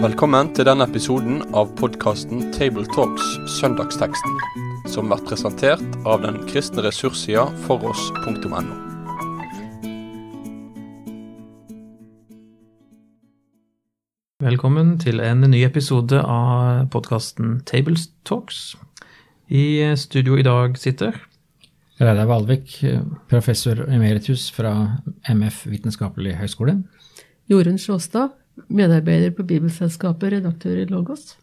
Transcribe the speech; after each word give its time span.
Velkommen 0.00 0.48
til 0.56 0.64
denne 0.64 0.86
episoden 0.88 1.42
av 1.52 1.74
podkasten 1.76 2.46
Tabletalks 2.54 3.24
Søndagsteksten, 3.58 4.36
som 4.88 5.10
blir 5.10 5.20
presentert 5.28 5.82
av 6.08 6.22
den 6.24 6.38
kristne 6.48 6.84
ressurssida 6.86 7.46
foross.no. 7.66 8.60
Velkommen 14.40 14.96
til 15.04 15.20
en 15.20 15.44
ny 15.52 15.64
episode 15.68 16.20
av 16.20 16.86
podkasten 16.92 17.58
Tabletalks. 17.68 18.78
I 19.48 19.94
studio 20.00 20.40
i 20.40 20.46
dag 20.48 20.80
sitter 20.80 21.20
Reidar 22.00 22.24
Valvik, 22.30 22.78
professor 23.28 23.82
emeritus 23.92 24.46
fra 24.56 24.72
MF 25.28 25.66
Vitenskapelig 25.68 26.38
høgskole. 26.38 26.78
Jorunn 27.52 27.76
Sjåstad, 27.76 28.30
medarbeider 28.72 29.34
på 29.36 29.44
Bibelselskapet, 29.44 30.32
redaktør 30.32 30.78
i 30.80 30.86
Logos. 30.88 31.34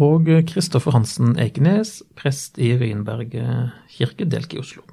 Og 0.00 0.30
Kristoffer 0.48 0.96
Hansen 0.96 1.34
Eikenes, 1.36 1.98
prest 2.16 2.56
i 2.56 2.70
Ryenberg 2.80 3.36
kirke, 3.92 4.24
Delk 4.24 4.56
i 4.56 4.62
Oslo. 4.62 4.86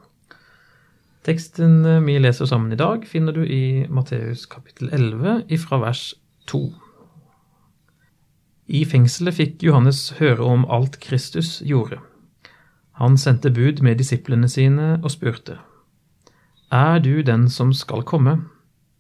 Teksten 1.24 1.80
vi 2.04 2.18
leser 2.20 2.50
sammen 2.52 2.76
i 2.76 2.80
dag, 2.80 3.08
finner 3.08 3.38
du 3.38 3.46
i 3.48 3.86
Matteus 3.88 4.44
kapittel 4.52 4.92
11 4.92 5.46
ifra 5.56 5.80
vers 5.86 6.10
2. 6.52 6.60
I 8.68 8.84
fengselet 8.84 9.40
fikk 9.40 9.64
Johannes 9.64 10.10
høre 10.20 10.44
om 10.44 10.68
alt 10.68 11.00
Kristus 11.00 11.62
gjorde. 11.64 12.02
Han 12.96 13.18
sendte 13.20 13.52
bud 13.52 13.82
med 13.84 14.00
disiplene 14.00 14.48
sine 14.48 14.96
og 15.02 15.12
spurte, 15.12 15.60
Er 16.72 17.00
du 17.00 17.22
den 17.22 17.50
som 17.50 17.74
skal 17.74 18.04
komme, 18.04 18.46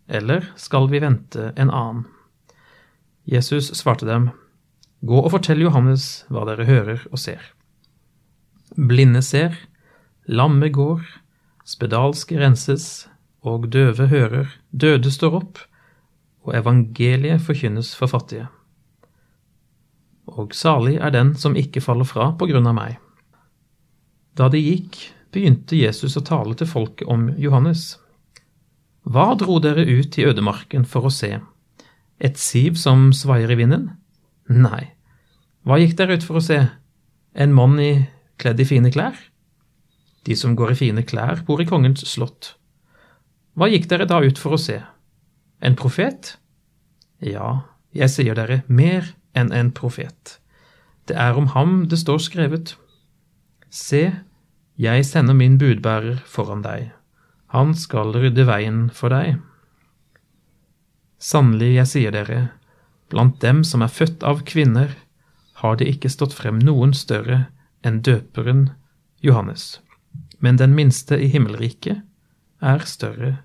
eller 0.07 0.51
skal 0.55 0.89
vi 0.91 0.99
vente 0.99 1.53
en 1.55 1.71
annen? 1.71 2.05
Jesus 3.25 3.71
svarte 3.73 4.05
dem, 4.05 4.29
Gå 5.01 5.21
og 5.21 5.31
fortell 5.31 5.61
Johannes 5.61 6.25
hva 6.29 6.43
dere 6.49 6.65
hører 6.67 7.05
og 7.11 7.19
ser. 7.21 7.41
Blinde 8.75 9.21
ser, 9.21 9.55
lamme 10.27 10.69
går, 10.69 11.01
spedalske 11.65 12.39
renses, 12.39 13.07
og 13.45 13.69
døve 13.71 14.09
hører, 14.09 14.49
døde 14.71 15.11
står 15.13 15.39
opp, 15.39 15.59
og 16.45 16.55
evangeliet 16.57 17.43
forkynnes 17.45 17.93
for 17.95 18.09
fattige. 18.09 18.47
Og 20.25 20.53
salig 20.57 20.97
er 20.97 21.13
den 21.13 21.35
som 21.37 21.55
ikke 21.55 21.81
faller 21.81 22.07
fra 22.09 22.31
på 22.37 22.49
grunn 22.49 22.67
av 22.67 22.75
meg. 22.77 22.97
Da 24.35 24.49
de 24.51 24.59
gikk, 24.59 24.97
begynte 25.31 25.77
Jesus 25.79 26.17
å 26.19 26.23
tale 26.27 26.55
til 26.59 26.67
folket 26.67 27.07
om 27.11 27.29
Johannes. 27.39 27.95
Hva 29.07 29.31
dro 29.39 29.61
dere 29.63 29.85
ut 29.87 30.17
i 30.19 30.25
ødemarken 30.27 30.83
for 30.89 31.07
å 31.07 31.13
se? 31.13 31.37
Et 32.19 32.35
siv 32.39 32.75
som 32.79 33.11
svaier 33.15 33.51
i 33.53 33.57
vinden? 33.59 33.93
Nei. 34.51 34.91
Hva 35.63 35.79
gikk 35.79 35.95
dere 35.99 36.17
ut 36.19 36.27
for 36.27 36.39
å 36.39 36.43
se? 36.43 36.59
En 37.31 37.55
mann 37.55 37.79
i, 37.79 38.07
kledd 38.41 38.59
i 38.59 38.67
fine 38.67 38.91
klær? 38.91 39.15
De 40.27 40.35
som 40.35 40.55
går 40.57 40.73
i 40.73 40.79
fine 40.83 41.03
klær, 41.07 41.45
bor 41.47 41.61
i 41.61 41.67
kongens 41.69 42.03
slott. 42.09 42.55
Hva 43.55 43.69
gikk 43.71 43.87
dere 43.91 44.07
da 44.09 44.19
ut 44.19 44.39
for 44.41 44.57
å 44.57 44.59
se? 44.59 44.81
En 45.63 45.77
profet? 45.79 46.35
Ja, 47.23 47.69
jeg 47.95 48.11
sier 48.11 48.35
dere, 48.35 48.63
mer 48.67 49.13
enn 49.37 49.53
en 49.55 49.71
profet. 49.71 50.41
Det 51.07 51.15
er 51.15 51.37
om 51.39 51.53
ham 51.53 51.85
det 51.87 52.01
står 52.01 52.19
skrevet. 52.25 52.75
Se, 53.75 54.03
jeg 54.79 55.05
sender 55.07 55.35
min 55.35 55.57
budbærer 55.59 56.21
foran 56.31 56.61
deg. 56.63 56.93
Han 57.51 57.73
skal 57.75 58.13
rydde 58.15 58.45
veien 58.47 58.85
for 58.95 59.11
deg. 59.11 59.41
Sannelig, 61.19 61.73
jeg 61.75 61.91
sier 61.91 62.15
dere, 62.15 62.39
blant 63.11 63.41
dem 63.43 63.63
som 63.67 63.83
er 63.83 63.91
født 63.91 64.23
av 64.23 64.45
kvinner, 64.47 64.93
har 65.59 65.75
det 65.79 65.87
ikke 65.91 66.11
stått 66.11 66.35
frem 66.35 66.59
noen 66.63 66.93
større 66.95 67.45
enn 67.85 68.01
døperen 68.03 68.69
Johannes, 69.23 69.79
men 70.39 70.59
den 70.59 70.75
minste 70.75 71.17
i 71.19 71.27
himmelriket 71.31 72.03
er 72.63 72.85
større 72.87 73.37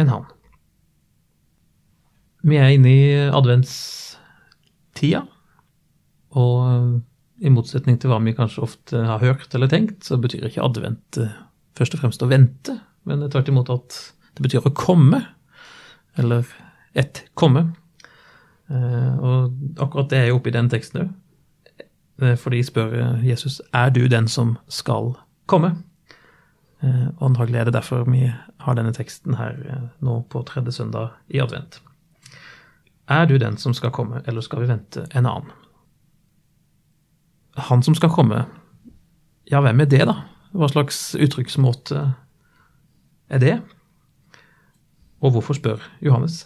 enn 0.00 0.08
han. 0.12 0.26
Vi 2.42 2.56
er 2.58 2.72
inne 2.74 2.90
i 2.90 3.28
adventstida, 3.30 5.24
og 6.32 7.00
i 7.42 7.50
motsetning 7.50 7.98
til 7.98 8.12
hva 8.12 8.20
vi 8.22 8.34
kanskje 8.36 8.62
ofte 8.62 9.02
har 9.08 9.22
hørt 9.22 9.54
eller 9.56 9.70
tenkt, 9.70 10.04
så 10.06 10.18
betyr 10.20 10.46
ikke 10.46 10.62
advent 10.62 11.18
først 11.78 11.96
og 11.96 12.02
fremst 12.02 12.22
å 12.22 12.30
vente, 12.30 12.76
men 13.08 13.24
tvert 13.26 13.50
imot 13.50 13.72
at 13.72 13.96
det 14.36 14.44
betyr 14.46 14.68
å 14.68 14.74
komme, 14.76 15.24
eller 16.20 16.46
et 16.98 17.24
komme. 17.34 17.66
Og 18.70 19.80
akkurat 19.80 20.10
det 20.12 20.20
er 20.20 20.28
jo 20.30 20.38
oppe 20.38 20.52
i 20.52 20.54
den 20.54 20.70
teksten 20.72 21.02
òg. 21.02 21.14
For 22.38 22.54
de 22.54 22.60
spør 22.62 22.92
Jesus 23.24 23.58
er 23.74 23.90
du 23.90 24.04
den 24.08 24.28
som 24.30 24.54
skal 24.70 25.14
komme. 25.50 25.74
Og 26.84 27.24
antagelig 27.32 27.60
er 27.60 27.70
det 27.70 27.76
derfor 27.76 28.04
vi 28.06 28.28
har 28.62 28.78
denne 28.78 28.94
teksten 28.94 29.36
her 29.40 29.58
nå 30.04 30.20
på 30.30 30.44
tredje 30.46 30.76
søndag 30.78 31.16
i 31.32 31.42
advent. 31.42 31.80
Er 33.10 33.26
du 33.26 33.36
den 33.40 33.58
som 33.58 33.74
skal 33.74 33.90
komme, 33.94 34.22
eller 34.26 34.44
skal 34.44 34.62
vi 34.62 34.70
vente 34.70 35.08
en 35.10 35.26
annen? 35.26 35.61
Han 37.56 37.82
som 37.84 37.94
skal 37.94 38.12
komme, 38.14 38.44
ja, 39.50 39.60
hvem 39.60 39.82
er 39.84 39.88
det, 39.90 40.04
da? 40.08 40.14
Hva 40.56 40.68
slags 40.70 41.14
uttrykksmåte 41.16 42.14
er 43.32 43.40
det? 43.42 43.56
Og 45.22 45.34
hvorfor 45.34 45.56
spør 45.56 45.82
Johannes? 46.04 46.42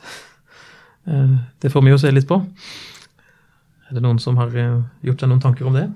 Det 1.07 1.71
får 1.71 1.85
vi 1.87 1.93
jo 1.93 1.99
se 2.03 2.11
litt 2.11 2.27
på. 2.29 2.41
Er 3.87 3.95
det 3.95 4.03
noen 4.03 4.19
som 4.23 4.39
har 4.41 4.51
gjort 4.51 5.23
seg 5.23 5.31
noen 5.31 5.43
tanker 5.45 5.69
om 5.69 5.77
det? 5.79 5.87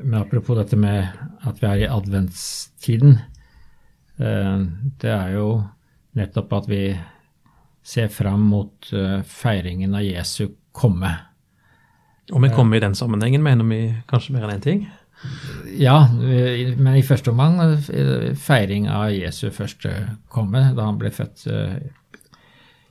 Men 0.00 0.22
apropos 0.22 0.56
dette 0.56 0.78
med 0.80 1.04
at 1.44 1.60
vi 1.60 1.68
er 1.68 1.84
i 1.84 1.90
adventstiden. 1.92 3.18
Det 4.16 5.12
er 5.12 5.34
jo 5.36 5.48
nettopp 6.16 6.56
at 6.56 6.70
vi 6.72 6.84
ser 7.84 8.08
fram 8.12 8.48
mot 8.52 8.88
feiringen 9.28 9.94
av 9.98 10.04
Jesu 10.06 10.48
komme. 10.72 11.12
Og 12.30 12.38
vi 12.44 12.52
kommer 12.54 12.78
i 12.78 12.84
den 12.84 12.94
sammenhengen 12.94 13.42
mener 13.42 13.66
vi 13.66 13.80
kanskje 14.06 14.36
mer 14.36 14.46
enn 14.46 14.54
én 14.60 14.62
ting? 14.62 14.84
Ja, 15.78 16.08
men 16.12 16.94
i 16.98 17.04
første 17.06 17.30
omgang 17.30 17.58
feiring 18.38 18.88
av 18.90 19.10
Jesu 19.14 19.50
første 19.54 19.90
komme, 20.30 20.68
da 20.76 20.86
han 20.86 20.98
ble 20.98 21.10
født 21.14 21.46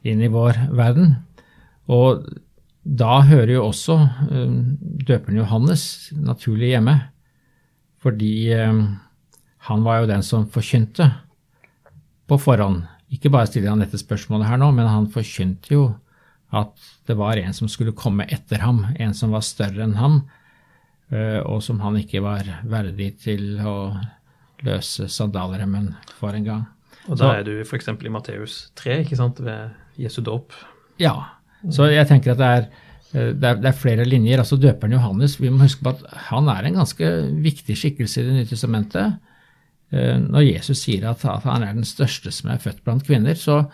inn 0.07 0.21
i 0.23 0.31
vår 0.31 0.59
verden. 0.75 1.15
Og 1.91 2.27
da 2.83 3.21
hører 3.27 3.55
jo 3.55 3.65
også 3.67 3.97
døperen 5.07 5.41
Johannes 5.41 5.83
naturlig 6.15 6.71
hjemme, 6.73 6.95
fordi 8.01 8.51
han 8.51 9.83
var 9.85 10.01
jo 10.01 10.09
den 10.09 10.23
som 10.25 10.47
forkynte 10.49 11.11
på 12.27 12.39
forhånd. 12.39 12.83
Ikke 13.11 13.29
bare 13.29 13.49
stiller 13.49 13.73
han 13.73 13.83
dette 13.83 13.99
spørsmålet 13.99 14.47
her 14.47 14.57
nå, 14.61 14.71
men 14.73 14.87
han 14.87 15.11
forkynte 15.11 15.75
jo 15.75 15.83
at 16.51 16.89
det 17.07 17.15
var 17.19 17.39
en 17.39 17.55
som 17.55 17.69
skulle 17.71 17.95
komme 17.97 18.27
etter 18.27 18.63
ham, 18.65 18.85
en 18.99 19.15
som 19.15 19.31
var 19.35 19.43
større 19.47 19.85
enn 19.85 19.97
ham, 19.99 20.21
og 21.11 21.59
som 21.63 21.81
han 21.83 21.97
ikke 21.99 22.21
var 22.23 22.47
verdig 22.67 23.09
til 23.23 23.57
å 23.67 23.75
løse 24.63 25.07
sandalremmen 25.11 25.89
for 26.19 26.35
en 26.37 26.45
gang. 26.47 26.61
Og 27.09 27.17
da 27.19 27.33
er 27.39 27.47
du 27.47 27.53
f.eks. 27.63 27.89
i 27.91 28.13
Matteus 28.13 28.57
3, 28.79 29.01
ikke 29.03 29.17
sant, 29.19 29.41
ved 29.43 29.73
Jesu 29.99 30.21
dåp. 30.23 30.53
Ja, 31.01 31.15
så 31.69 31.89
jeg 31.91 32.07
tenker 32.09 32.33
at 32.33 32.41
det 32.41 32.49
er, 32.57 32.67
det 33.11 33.49
er, 33.49 33.59
det 33.59 33.69
er 33.71 33.77
flere 33.77 34.05
linjer. 34.07 34.43
altså 34.43 34.59
Døperen 34.59 34.95
Johannes, 34.95 35.39
vi 35.41 35.51
må 35.51 35.65
huske 35.65 35.83
på 35.83 35.95
at 35.95 36.05
han 36.29 36.47
er 36.53 36.67
en 36.67 36.79
ganske 36.81 37.11
viktig 37.43 37.77
skikkelse 37.77 38.21
i 38.21 38.27
Det 38.27 38.37
nye 38.37 38.49
testamentet. 38.49 39.19
Når 39.91 40.45
Jesus 40.45 40.85
sier 40.85 41.09
at 41.09 41.25
han 41.25 41.65
er 41.65 41.73
den 41.75 41.87
største 41.87 42.31
som 42.31 42.53
er 42.53 42.61
født 42.63 42.83
blant 42.85 43.03
kvinner, 43.07 43.35
så 43.35 43.65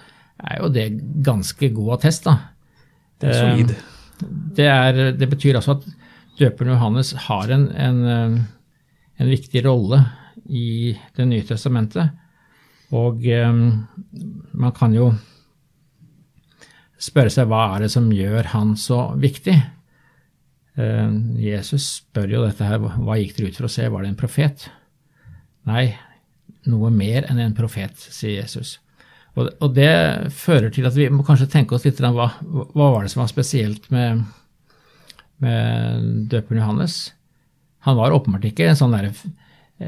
er 0.42 0.64
jo 0.64 0.72
det 0.74 0.88
ganske 1.26 1.70
god 1.76 1.98
attest. 2.00 2.26
da. 2.26 2.38
Det 3.22 3.32
er 3.32 3.40
solid. 3.42 3.74
Det, 4.58 4.68
er, 4.68 5.02
det 5.18 5.30
betyr 5.30 5.60
altså 5.60 5.78
at 5.78 5.88
døperen 6.40 6.74
Johannes 6.76 7.14
har 7.28 7.52
en, 7.54 7.68
en, 7.74 8.00
en 9.18 9.32
viktig 9.32 9.64
rolle 9.66 10.04
i 10.48 10.94
Det 11.18 11.26
nye 11.28 11.44
testamentet. 11.44 12.14
Og 12.96 13.26
man 14.56 14.72
kan 14.78 14.94
jo 14.96 15.10
spørre 17.02 17.34
seg 17.34 17.50
hva 17.50 17.64
er 17.74 17.84
det 17.84 17.90
som 17.92 18.08
gjør 18.14 18.54
han 18.54 18.78
så 18.80 19.10
viktig? 19.20 19.58
Jesus 20.78 21.90
spør 21.98 22.32
jo 22.32 22.46
dette 22.46 22.70
her, 22.70 22.80
hva 22.80 23.18
gikk 23.20 23.36
dere 23.36 23.52
ut 23.52 23.60
for 23.60 23.68
å 23.68 23.74
se, 23.74 23.90
var 23.92 24.06
det 24.06 24.14
en 24.14 24.20
profet? 24.20 24.68
Nei, 25.68 25.90
noe 26.70 26.92
mer 26.94 27.28
enn 27.28 27.42
en 27.44 27.58
profet, 27.58 27.98
sier 27.98 28.44
Jesus. 28.44 28.78
Og, 29.38 29.68
det 29.76 30.32
fører 30.34 30.72
til 30.74 30.88
at 30.90 30.96
vi 30.98 31.10
må 31.14 31.26
kanskje 31.26 31.50
tenke 31.52 31.76
oss 31.78 31.86
litt 31.86 32.00
hva, 32.02 32.32
hva 32.42 32.88
var 32.94 33.06
det 33.06 33.12
som 33.14 33.22
var 33.22 33.30
spesielt 33.30 33.86
med, 33.94 34.24
med 35.44 36.08
døperen 36.32 36.64
Johannes? 36.64 36.96
Han 37.86 38.00
var 38.00 38.16
åpenbart 38.16 38.48
ikke 38.50 38.72
en 38.72 38.80
sånn 38.80 38.96
der 38.96 39.12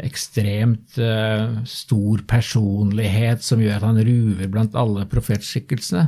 ekstremt 0.05 0.99
uh, 1.01 1.61
stor 1.65 2.21
personlighet 2.29 3.41
som 3.45 3.61
gjør 3.63 3.79
at 3.79 3.87
han 3.87 4.03
ruver 4.05 4.51
blant 4.53 4.77
alle 4.77 5.07
profetskikkelsene. 5.09 6.05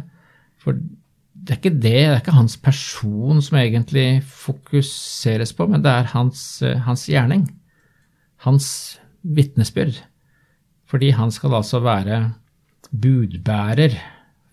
For 0.61 0.77
det 0.77 1.55
er 1.55 1.57
ikke 1.57 1.73
det, 1.73 1.81
det 1.81 2.03
er 2.05 2.19
ikke 2.19 2.37
hans 2.37 2.59
person 2.61 3.41
som 3.41 3.57
egentlig 3.57 4.21
fokuseres 4.21 5.55
på, 5.57 5.65
men 5.71 5.81
det 5.81 5.95
er 5.95 6.11
hans, 6.13 6.43
uh, 6.61 6.77
hans 6.85 7.07
gjerning. 7.09 7.47
Hans 8.45 8.69
vitnesbyrd. 9.25 9.97
Fordi 10.91 11.09
han 11.17 11.33
skal 11.33 11.57
altså 11.57 11.81
være 11.81 12.21
budbærer 12.91 13.95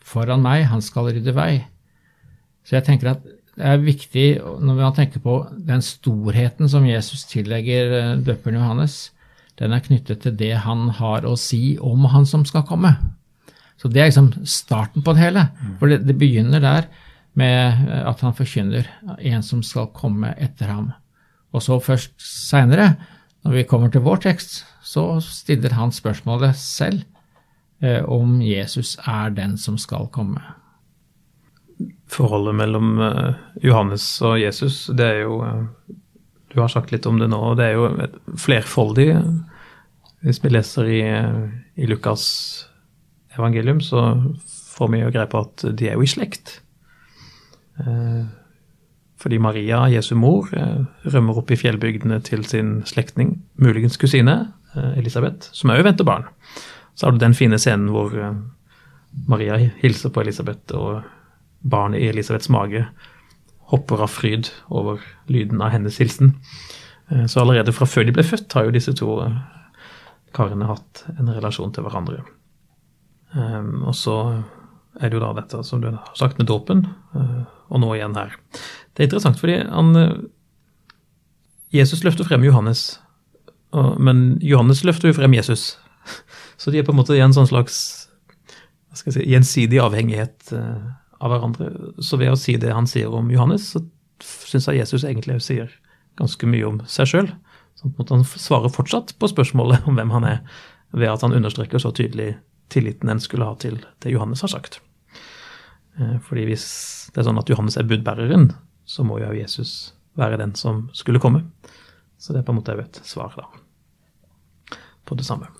foran 0.04 0.42
meg, 0.44 0.66
han 0.70 0.82
skal 0.84 1.10
rydde 1.10 1.34
vei. 1.36 1.52
Så 2.64 2.78
jeg 2.78 2.86
tenker 2.88 3.12
at 3.14 3.26
det 3.58 3.66
er 3.66 3.80
viktig 3.82 4.26
når 4.62 4.76
man 4.78 4.94
tenker 4.94 5.22
på 5.22 5.40
den 5.66 5.82
storheten 5.82 6.70
som 6.70 6.86
Jesus 6.86 7.26
tillegger 7.30 7.94
eh, 7.96 8.10
døperen 8.22 8.60
Johannes, 8.60 9.08
den 9.58 9.74
er 9.74 9.82
knyttet 9.82 10.22
til 10.22 10.36
det 10.38 10.52
han 10.62 10.86
har 11.00 11.26
å 11.26 11.34
si 11.40 11.74
om 11.82 12.06
han 12.12 12.28
som 12.28 12.44
skal 12.46 12.62
komme. 12.68 12.92
Så 13.78 13.90
det 13.90 14.02
er 14.02 14.10
liksom 14.10 14.30
starten 14.46 15.02
på 15.06 15.14
det 15.14 15.24
hele. 15.24 15.44
For 15.80 15.90
det, 15.90 16.04
det 16.06 16.14
begynner 16.18 16.62
der 16.62 16.86
med 17.38 17.88
eh, 17.88 18.06
at 18.06 18.22
han 18.22 18.36
forkynner 18.38 18.86
en 19.18 19.44
som 19.46 19.64
skal 19.66 19.90
komme 19.96 20.30
etter 20.38 20.70
ham. 20.70 20.92
Og 21.50 21.64
så 21.64 21.80
først 21.82 22.14
seinere, 22.22 22.92
når 23.42 23.58
vi 23.58 23.66
kommer 23.66 23.90
til 23.90 24.04
vår 24.06 24.22
tekst, 24.28 24.60
så 24.86 25.18
stiller 25.24 25.74
han 25.74 25.90
spørsmålet 25.94 26.54
selv 26.58 27.02
om 28.10 28.40
Jesus 28.42 28.96
er 29.06 29.30
den 29.30 29.52
som 29.60 29.76
skal 29.78 30.08
komme 30.10 30.40
forholdet 32.10 32.56
mellom 32.58 32.98
uh, 33.00 33.34
Johannes 33.62 34.06
og 34.24 34.38
Jesus, 34.40 34.86
det 34.96 35.06
er 35.06 35.20
jo 35.26 35.40
uh, 35.44 35.64
Du 36.48 36.60
har 36.62 36.70
sagt 36.72 36.92
litt 36.94 37.06
om 37.06 37.18
det 37.20 37.28
nå, 37.28 37.38
og 37.50 37.58
det 37.60 37.68
er 37.68 37.76
jo 37.76 38.08
flerfoldig 38.40 39.10
Hvis 40.24 40.40
vi 40.42 40.52
leser 40.54 40.88
i, 40.88 41.02
i 41.76 41.86
Lukas 41.86 42.24
evangelium, 43.36 43.82
så 43.84 44.16
får 44.74 44.88
vi 44.90 45.02
jo 45.02 45.12
greie 45.14 45.28
på 45.30 45.44
at 45.44 45.66
de 45.78 45.90
er 45.90 45.94
jo 45.94 46.02
i 46.02 46.10
slekt. 46.10 46.56
Fordi 49.22 49.38
Maria, 49.38 49.84
Jesu 49.92 50.16
mor, 50.18 50.48
rømmer 51.06 51.38
opp 51.38 51.52
i 51.54 51.58
fjellbygdene 51.60 52.18
til 52.26 52.42
sin 52.50 52.80
slektning, 52.88 53.36
muligens 53.62 53.94
kusine, 54.00 54.34
Elisabeth, 54.98 55.52
som 55.54 55.70
òg 55.70 55.84
venter 55.86 56.08
barn. 56.08 56.26
Så 56.98 57.06
har 57.06 57.14
du 57.14 57.22
den 57.22 57.36
fine 57.38 57.60
scenen 57.62 57.92
hvor 57.94 58.10
Maria 59.30 59.56
hilser 59.78 60.10
på 60.10 60.24
Elisabeth 60.24 60.74
og 60.74 61.04
barnet 61.62 62.02
i 62.02 62.08
Elisabeths 62.10 62.50
mage 62.50 62.82
hopper 63.68 64.02
av 64.02 64.12
fryd 64.12 64.48
over 64.72 65.02
lyden 65.28 65.62
av 65.62 65.74
hennes 65.74 65.98
hilsen. 66.00 66.34
Eh, 67.08 67.26
så 67.26 67.42
allerede 67.42 67.74
fra 67.76 67.88
før 67.88 68.08
de 68.08 68.14
ble 68.16 68.24
født, 68.24 68.52
har 68.56 68.68
jo 68.68 68.74
disse 68.74 68.94
to 68.96 69.18
eh, 69.24 69.36
karene 70.36 70.68
hatt 70.68 71.04
en 71.16 71.28
relasjon 71.34 71.74
til 71.76 71.84
hverandre. 71.84 72.22
Eh, 73.36 73.68
og 73.84 73.94
så 73.96 74.18
er 74.98 75.10
det 75.10 75.18
jo 75.18 75.24
da 75.24 75.34
dette 75.36 75.60
som 75.66 75.82
du 75.82 75.90
har 75.90 76.16
sagt 76.18 76.40
med 76.40 76.48
dåpen, 76.48 76.86
og 77.68 77.78
nå 77.78 77.92
igjen 77.94 78.16
her. 78.18 78.32
Det 78.96 79.04
er 79.04 79.06
interessant 79.06 79.38
fordi 79.38 79.60
han 79.62 79.92
Jesus 81.70 82.02
løfter 82.02 82.26
frem 82.26 82.42
Johannes, 82.42 82.96
men 84.00 84.40
Johannes 84.42 84.80
løfter 84.88 85.12
jo 85.12 85.18
frem 85.20 85.36
Jesus. 85.36 85.76
Så 86.58 86.72
de 86.74 86.80
er 86.80 86.86
på 86.86 86.94
en 86.94 86.98
måte 87.00 87.16
i 87.16 87.22
en 87.22 87.34
sånn 87.34 87.48
slags 87.48 87.76
si, 88.98 89.22
gjensidig 89.22 89.78
avhengighet 89.82 90.50
av 90.52 91.32
hverandre. 91.32 91.70
Så 92.02 92.18
ved 92.18 92.32
å 92.32 92.38
si 92.38 92.56
det 92.60 92.74
han 92.74 92.88
sier 92.90 93.14
om 93.14 93.30
Johannes, 93.30 93.70
så 93.74 93.84
syns 94.24 94.66
jeg 94.66 94.80
Jesus 94.80 95.06
egentlig 95.06 95.38
sier 95.44 95.70
ganske 96.18 96.50
mye 96.50 96.66
om 96.66 96.80
seg 96.90 97.10
sjøl. 97.10 97.30
Han 97.82 98.24
svarer 98.26 98.72
fortsatt 98.74 99.14
på 99.18 99.30
spørsmålet 99.30 99.86
om 99.86 99.98
hvem 99.98 100.10
han 100.16 100.26
er, 100.26 100.40
ved 100.90 101.12
at 101.12 101.22
han 101.22 101.36
understreker 101.36 101.82
så 101.82 101.92
tydelig 101.94 102.32
tilliten 102.72 103.10
en 103.12 103.20
skulle 103.20 103.46
ha 103.46 103.54
til 103.60 103.78
det 104.02 104.12
Johannes 104.12 104.42
har 104.44 104.52
sagt. 104.52 104.80
Eh, 105.98 106.16
fordi 106.24 106.46
hvis 106.48 106.66
det 107.12 107.22
er 107.22 107.28
sånn 107.28 107.40
at 107.40 107.50
Johannes 107.50 107.78
er 107.78 107.86
budbæreren, 107.88 108.50
så 108.88 109.04
må 109.06 109.20
jo 109.22 109.30
Jesus 109.36 109.94
være 110.18 110.40
den 110.40 110.54
som 110.58 110.86
skulle 110.96 111.22
komme. 111.22 111.44
Så 112.18 112.34
det 112.34 112.42
er 112.42 112.48
på 112.48 112.54
en 112.54 112.58
måte 112.58 112.74
et 112.80 113.00
svar 113.06 113.36
da, 113.38 113.46
på 115.06 115.18
det 115.18 115.26
samme. 115.28 115.50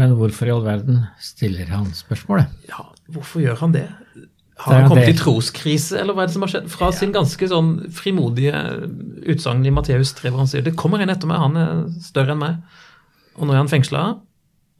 Men 0.00 0.14
hvorfor 0.18 0.48
i 0.48 0.54
all 0.54 0.64
verden 0.64 1.02
stiller 1.22 1.68
han 1.70 1.90
spørsmålet? 1.94 2.50
Ja, 2.70 2.86
hvorfor 3.14 3.42
gjør 3.44 3.60
han 3.62 3.74
det? 3.76 3.88
Har 4.58 4.78
han 4.78 4.88
kommet 4.88 5.10
i 5.10 5.16
troskrise, 5.18 5.98
eller 5.98 6.14
hva 6.14 6.24
er 6.24 6.30
det 6.30 6.36
som 6.36 6.44
har 6.46 6.52
skjedd? 6.52 6.68
Fra 6.70 6.88
ja. 6.92 6.96
sin 6.96 7.14
ganske 7.14 7.48
sånn 7.50 7.72
frimodige 7.94 8.60
utsagn 9.34 9.66
i 9.66 9.72
Matteus 9.74 10.14
3, 10.20 10.30
hvor 10.30 10.44
han 10.44 10.50
sier 10.50 10.62
det 10.66 10.76
kommer 10.78 11.02
en 11.02 11.12
etter 11.14 11.30
meg, 11.30 11.42
han 11.42 11.58
er 11.58 11.82
større 12.04 12.36
enn 12.36 12.42
meg. 12.42 12.60
Og 13.34 13.48
nå 13.48 13.54
er 13.54 13.62
han 13.64 13.70
fengsla 13.70 14.04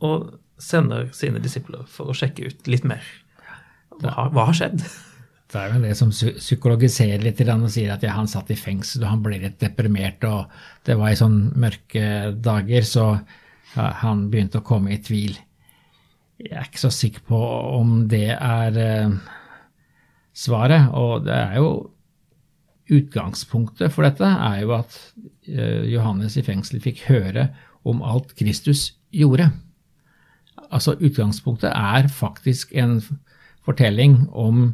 og 0.04 0.36
sender 0.62 1.08
sine 1.16 1.42
disipler 1.42 1.82
for 1.90 2.10
å 2.10 2.14
sjekke 2.16 2.46
ut 2.46 2.70
litt 2.70 2.86
mer. 2.86 3.02
Hva, 3.98 4.28
hva 4.30 4.46
har 4.50 4.56
skjedd? 4.58 4.84
Det 5.54 5.60
er 5.60 5.74
jo 5.74 5.82
det 5.84 5.94
som 5.98 6.10
psykologiserer 6.10 7.22
litt 7.22 7.42
og 7.46 7.68
sier 7.70 7.92
at 7.94 8.02
ja, 8.02 8.14
han 8.16 8.30
satt 8.30 8.50
i 8.50 8.58
fengsel 8.58 9.04
og 9.04 9.10
han 9.10 9.22
ble 9.22 9.38
litt 9.42 9.58
deprimert, 9.62 10.22
og 10.26 10.50
det 10.86 10.96
var 10.98 11.12
i 11.12 11.18
sånne 11.18 11.54
mørke 11.62 12.06
dager, 12.42 12.86
så 12.86 13.06
han 13.74 14.28
begynte 14.30 14.60
å 14.60 14.66
komme 14.66 14.94
i 14.94 15.00
tvil. 15.02 15.36
Jeg 16.40 16.54
er 16.54 16.68
ikke 16.68 16.82
så 16.82 16.90
sikker 16.94 17.24
på 17.28 17.40
om 17.78 18.04
det 18.10 18.34
er 18.34 18.78
eh, 18.80 19.16
svaret. 20.34 20.90
Og 20.94 21.26
det 21.26 21.34
er 21.34 21.58
jo 21.60 21.68
utgangspunktet 22.92 23.92
for 23.94 24.04
dette 24.04 24.28
er 24.28 24.60
jo 24.62 24.74
at 24.76 24.96
eh, 25.48 25.84
Johannes 25.92 26.36
i 26.36 26.44
fengsel 26.44 26.82
fikk 26.84 27.06
høre 27.08 27.48
om 27.88 28.02
alt 28.04 28.34
Kristus 28.38 28.92
gjorde. 29.14 29.50
Altså 30.70 30.96
Utgangspunktet 30.98 31.70
er 31.70 32.08
faktisk 32.12 32.72
en 32.76 32.98
fortelling 33.64 34.24
om 34.30 34.72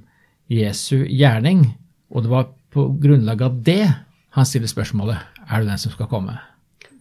Jesu 0.50 1.04
gjerning, 1.06 1.76
og 2.10 2.24
det 2.24 2.32
var 2.32 2.48
på 2.74 2.88
grunnlag 3.02 3.42
av 3.46 3.58
det 3.66 3.84
han 4.34 4.46
stiller 4.46 4.70
spørsmålet 4.70 5.18
er 5.50 5.62
du 5.62 5.70
den 5.70 5.78
som 5.78 5.92
skal 5.94 6.10
komme. 6.10 6.36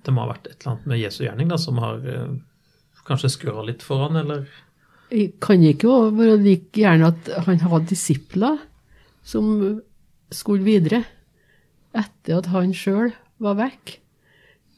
Det 0.06 0.14
må 0.16 0.24
ha 0.24 0.32
vært 0.34 0.48
et 0.48 0.58
eller 0.62 0.76
annet 0.76 0.90
med 0.92 1.02
Jesu 1.02 1.22
gjerning 1.26 1.52
da, 1.52 1.58
som 1.60 1.80
har 1.82 2.04
eh, 2.08 2.34
kanskje 3.10 3.32
skurra 3.34 3.66
litt 3.68 3.86
for 3.86 4.06
han, 4.06 4.20
eller? 4.22 4.48
Kan 5.42 5.64
det 5.64 5.76
ikke 5.76 5.94
være 6.14 6.38
like 6.44 6.78
gjerne 6.78 7.10
at 7.10 7.30
han 7.48 7.64
hadde 7.64 7.90
disipler 7.90 8.60
som 9.26 9.80
skulle 10.30 10.66
videre 10.68 11.02
etter 11.98 12.38
at 12.38 12.52
han 12.54 12.76
sjøl 12.78 13.10
var 13.42 13.58
vekk? 13.58 13.96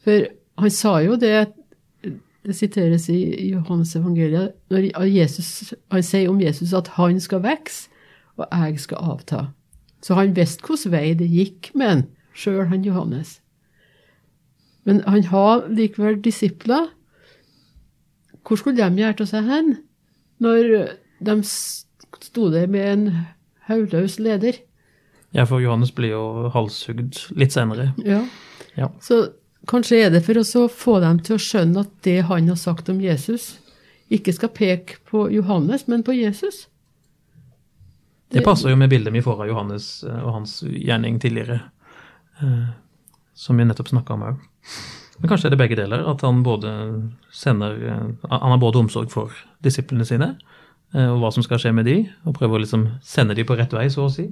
For 0.02 0.30
han 0.62 0.72
sa 0.72 0.94
jo 1.04 1.18
det, 1.20 1.52
det 2.46 2.56
siteres 2.56 3.10
i 3.12 3.20
Johannes 3.50 3.92
evangeliet, 3.98 4.56
når 4.72 5.04
Jesus, 5.12 5.74
han 5.92 6.06
sier 6.06 6.32
om 6.32 6.40
Jesus 6.40 6.72
at 6.76 6.94
han 6.96 7.20
skal 7.20 7.44
vokse, 7.44 7.90
og 8.40 8.48
jeg 8.48 8.80
skal 8.80 9.12
avta. 9.12 9.44
Så 10.02 10.16
han 10.18 10.32
visste 10.34 10.64
hvilken 10.64 10.94
vei 10.94 11.12
det 11.14 11.28
gikk 11.30 11.70
med 11.76 11.90
han, 11.90 12.04
sjøl 12.32 12.64
han 12.72 12.88
Johannes. 12.88 13.36
Men 14.88 15.00
han 15.06 15.24
har 15.30 15.68
likevel 15.70 16.18
disipler. 16.22 16.90
Hvor 18.42 18.58
skulle 18.58 18.78
de 18.80 19.02
gjøre 19.02 19.22
av 19.22 19.30
seg 19.30 19.46
hen? 19.46 19.74
når 20.42 20.72
de 21.22 21.36
sto 21.44 22.48
der 22.52 22.66
med 22.70 22.92
en 22.92 23.04
hauløs 23.68 24.18
leder. 24.22 24.58
Ja, 25.32 25.46
for 25.48 25.62
Johannes 25.62 25.94
blir 25.94 26.12
jo 26.12 26.24
halshugd 26.52 27.22
litt 27.38 27.54
senere. 27.54 27.92
Ja. 28.04 28.20
ja. 28.76 28.90
Så 29.00 29.24
kanskje 29.70 30.02
er 30.04 30.12
det 30.12 30.24
for 30.26 30.40
å 30.42 30.66
få 30.68 30.98
dem 31.04 31.22
til 31.24 31.38
å 31.38 31.42
skjønne 31.42 31.86
at 31.86 31.94
det 32.04 32.20
han 32.28 32.50
har 32.52 32.60
sagt 32.60 32.90
om 32.92 33.00
Jesus, 33.00 33.54
ikke 34.12 34.34
skal 34.36 34.52
peke 34.52 35.00
på 35.08 35.28
Johannes, 35.32 35.86
men 35.88 36.04
på 36.04 36.16
Jesus. 36.18 36.66
Det, 38.28 38.40
det 38.40 38.44
passer 38.44 38.72
jo 38.72 38.80
med 38.80 38.92
bildet 38.92 39.14
vi 39.14 39.24
får 39.24 39.44
av 39.44 39.48
Johannes 39.48 39.86
eh, 40.08 40.20
og 40.24 40.38
hans 40.40 40.58
gjerning 40.64 41.18
tidligere, 41.20 41.60
eh, 42.40 42.68
som 43.34 43.56
vi 43.56 43.64
nettopp 43.64 43.88
snakka 43.92 44.14
om 44.14 44.26
òg. 44.30 44.42
Men 45.22 45.30
kanskje 45.30 45.48
er 45.48 45.54
det 45.54 45.60
begge 45.60 45.78
deler. 45.78 46.02
At 46.10 46.24
han 46.26 46.42
både 46.42 46.70
sender 47.30 47.76
eh, 47.88 48.30
Han 48.30 48.54
har 48.54 48.58
både 48.58 48.80
omsorg 48.82 49.12
for 49.12 49.34
disiplene 49.62 50.06
sine 50.08 50.32
eh, 50.94 51.08
og 51.08 51.20
hva 51.22 51.30
som 51.34 51.44
skal 51.46 51.60
skje 51.62 51.74
med 51.76 51.86
de, 51.86 52.00
og 52.26 52.36
prøver 52.38 52.58
å 52.58 52.64
liksom 52.64 52.88
sende 53.06 53.36
de 53.38 53.46
på 53.46 53.56
rett 53.58 53.74
vei, 53.76 53.86
så 53.92 54.08
å 54.08 54.12
si. 54.12 54.26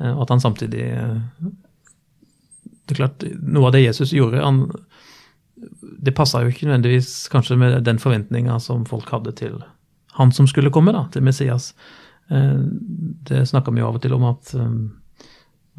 Eh, 0.00 0.12
og 0.12 0.26
at 0.26 0.34
han 0.34 0.44
samtidig 0.44 0.90
Det 2.86 2.94
er 2.94 3.00
klart, 3.00 3.24
noe 3.40 3.70
av 3.70 3.74
det 3.74 3.86
Jesus 3.86 4.12
gjorde 4.14 4.44
han, 4.44 4.66
Det 5.80 6.14
passa 6.14 6.44
jo 6.44 6.52
ikke 6.52 6.68
nødvendigvis 6.68 7.30
kanskje 7.32 7.56
med 7.58 7.80
den 7.88 7.98
forventninga 7.98 8.60
som 8.60 8.84
folk 8.86 9.08
hadde 9.10 9.32
til 9.40 9.62
han 10.16 10.30
som 10.32 10.46
skulle 10.48 10.70
komme, 10.72 10.94
da, 10.96 11.02
til 11.12 11.20
Messias. 11.20 11.74
Det 12.28 13.42
snakka 13.48 13.68
vi 13.68 13.82
jo 13.82 13.88
av 13.90 13.98
og 13.98 14.00
til 14.00 14.14
om 14.16 14.22
at 14.30 14.52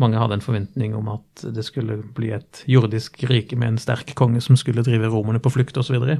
mange 0.01 0.19
hadde 0.21 0.37
en 0.37 0.45
forventning 0.45 0.95
om 0.97 1.09
at 1.15 1.43
det 1.53 1.65
skulle 1.65 1.99
bli 2.17 2.29
et 2.35 2.61
jordisk 2.69 3.17
rike 3.29 3.57
med 3.57 3.73
en 3.73 3.81
sterk 3.81 4.13
konge 4.17 4.41
som 4.45 4.57
skulle 4.59 4.85
drive 4.85 5.09
romerne 5.09 5.41
på 5.41 5.51
flukt 5.53 5.77
osv. 5.81 5.97
Og, 5.97 6.17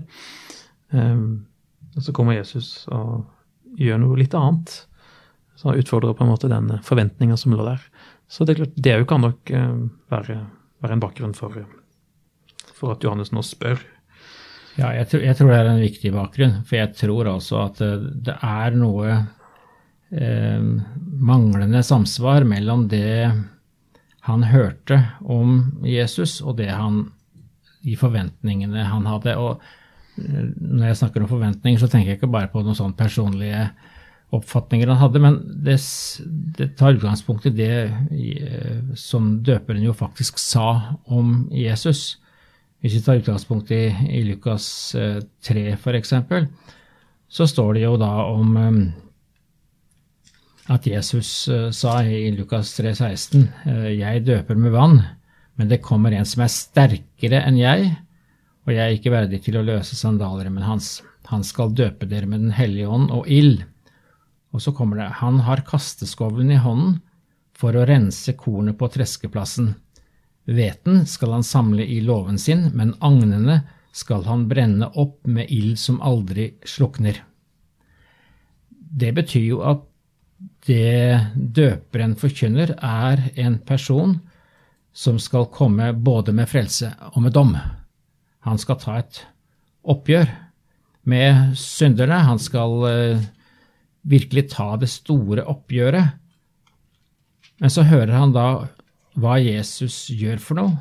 um, 0.93 1.46
og 1.96 2.05
så 2.05 2.13
kommer 2.15 2.39
Jesus 2.39 2.88
og 2.93 3.27
gjør 3.77 4.01
noe 4.01 4.17
litt 4.17 4.34
annet. 4.38 4.74
Så 5.57 5.69
han 5.69 5.81
utfordrer 5.81 6.17
på 6.17 6.25
en 6.25 6.31
måte 6.31 6.50
den 6.50 6.72
forventninga 6.86 7.38
som 7.38 7.53
lå 7.53 7.65
der. 7.65 7.84
Så 8.29 8.46
det 8.46 8.55
er 8.55 8.63
klart, 8.63 8.79
det 8.88 8.96
kan 9.10 9.24
nok 9.25 9.53
uh, 9.53 9.86
være, 10.13 10.39
være, 10.81 10.98
en 10.98 11.03
bakgrunn 11.03 11.38
for, 11.38 11.62
for, 12.74 12.96
at 12.96 13.05
Johannes 13.05 13.34
nå 13.34 13.46
spør. 13.46 13.81
Ja, 14.77 14.91
jeg 14.93 15.10
tror, 15.10 15.24
jeg 15.25 15.38
tror, 15.38 15.50
det 15.53 15.57
er 15.57 15.69
en 15.72 15.86
viktig 15.86 16.13
bakgrunn. 16.13 16.57
For 16.65 16.77
jeg 16.77 16.93
tror 16.98 17.29
altså 17.29 17.62
at 17.63 17.81
det, 17.81 17.93
det 18.25 18.36
er 18.46 18.77
noe 18.77 19.13
eh, 20.13 20.65
manglende 21.01 21.81
samsvar 21.84 22.46
mellom 22.46 22.86
det 22.91 23.31
han 24.27 24.43
hørte 24.51 25.01
om 25.24 25.79
Jesus, 25.88 26.41
og 26.43 26.60
det 26.60 26.69
han 26.72 27.07
de 27.88 27.96
forventningene 28.00 28.88
han 28.89 29.07
hadde. 29.07 29.36
Og 29.39 29.62
eh, 30.19 30.50
når 30.57 30.89
jeg 30.89 31.00
snakker 31.01 31.24
om 31.24 31.31
forventninger, 31.31 31.79
så 31.81 31.89
tenker 31.91 32.13
jeg 32.13 32.22
ikke 32.22 32.34
bare 32.34 32.51
på 32.51 32.63
noen 32.63 32.77
sånne 32.77 32.98
personlige 33.00 33.69
oppfatninger 34.36 34.89
han 34.91 35.00
hadde, 35.00 35.22
men 35.24 35.38
det, 35.63 35.77
det 36.57 36.74
tar 36.75 36.98
utgangspunkt 36.98 37.48
i 37.48 37.55
det 37.55 37.72
eh, 37.88 38.79
som 39.00 39.38
døperen 39.48 39.86
jo 39.86 39.96
faktisk 39.96 40.41
sa 40.41 40.98
om 41.05 41.46
Jesus. 41.55 42.17
Hvis 42.84 43.00
vi 43.00 43.05
tar 43.05 43.22
utgangspunkt 43.22 43.72
i, 43.74 43.86
i 44.12 44.25
Lukas 44.27 44.67
3 44.93 45.63
eh, 45.63 45.77
f.eks., 45.79 46.13
så 47.27 47.48
står 47.48 47.75
det 47.75 47.81
jo 47.84 47.98
da 48.00 48.12
om 48.31 48.53
at 50.68 50.88
Jesus 50.88 51.48
eh, 51.48 51.70
sa 51.72 52.02
i 52.04 52.32
Lukas 52.36 52.74
3,16.: 52.80 53.48
Jeg 53.96 54.26
døper 54.28 54.56
med 54.56 54.72
vann, 54.76 55.00
men 55.56 55.70
det 55.72 55.82
kommer 55.86 56.12
en 56.12 56.28
som 56.28 56.44
er 56.44 56.54
sterkere 56.54 57.42
enn 57.48 57.60
jeg, 57.60 57.94
og 58.68 58.74
jeg 58.76 58.84
er 58.84 58.98
ikke 58.98 59.14
verdig 59.14 59.42
til 59.46 59.58
å 59.58 59.66
løse 59.66 59.96
sandalremmen 59.96 60.66
hans. 60.68 61.02
Han 61.32 61.44
skal 61.44 61.74
døpe 61.76 62.08
dere 62.08 62.28
med 62.28 62.44
Den 62.44 62.56
hellige 62.56 62.88
ånd 62.88 63.12
og 63.16 63.28
ild. 63.32 63.64
Og 64.52 64.64
så 64.64 64.72
kommer 64.76 65.00
det, 65.00 65.08
han 65.22 65.40
har 65.44 65.66
kasteskovlen 65.68 66.52
i 66.52 66.60
hånden 66.60 67.00
for 67.58 67.76
å 67.76 67.86
rense 67.88 68.36
kornet 68.38 68.78
på 68.80 68.90
treskeplassen. 68.92 69.74
Hveten 70.48 71.06
skal 71.10 71.34
han 71.36 71.44
samle 71.44 71.84
i 71.84 72.00
låven 72.04 72.38
sin, 72.40 72.70
men 72.76 72.96
agnene 73.04 73.62
skal 73.96 74.24
han 74.28 74.46
brenne 74.48 74.88
opp 74.96 75.26
med 75.28 75.52
ild 75.52 75.80
som 75.80 76.00
aldri 76.06 76.52
slukner. 76.68 77.24
Det 78.70 79.12
betyr 79.18 79.48
jo 79.50 79.64
at 79.68 79.84
det 80.67 81.34
døperen 81.36 82.15
forkynner, 82.20 82.75
er 82.77 83.29
en 83.39 83.58
person 83.65 84.17
som 84.98 85.20
skal 85.22 85.50
komme 85.53 85.91
både 85.94 86.34
med 86.34 86.50
frelse 86.50 86.91
og 87.13 87.22
med 87.25 87.36
dom. 87.38 87.56
Han 88.46 88.62
skal 88.62 88.79
ta 88.82 89.00
et 89.01 89.22
oppgjør 89.88 90.29
med 91.08 91.58
synderne. 91.60 92.20
Han 92.27 92.41
skal 92.41 92.77
uh, 92.84 93.27
virkelig 94.08 94.48
ta 94.56 94.72
det 94.79 94.89
store 94.91 95.46
oppgjøret. 95.48 96.17
Men 97.62 97.74
så 97.74 97.86
hører 97.88 98.13
han 98.13 98.36
da 98.36 98.48
hva 99.17 99.38
Jesus 99.41 100.08
gjør 100.13 100.41
for 100.41 100.60
noe, 100.60 100.75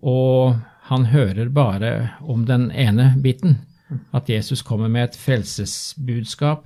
og 0.00 0.54
han 0.88 1.06
hører 1.12 1.50
bare 1.52 1.90
om 2.20 2.46
den 2.48 2.70
ene 2.72 3.10
biten, 3.20 3.58
at 4.16 4.30
Jesus 4.32 4.62
kommer 4.64 4.88
med 4.88 5.10
et 5.10 5.18
frelsesbudskap. 5.20 6.64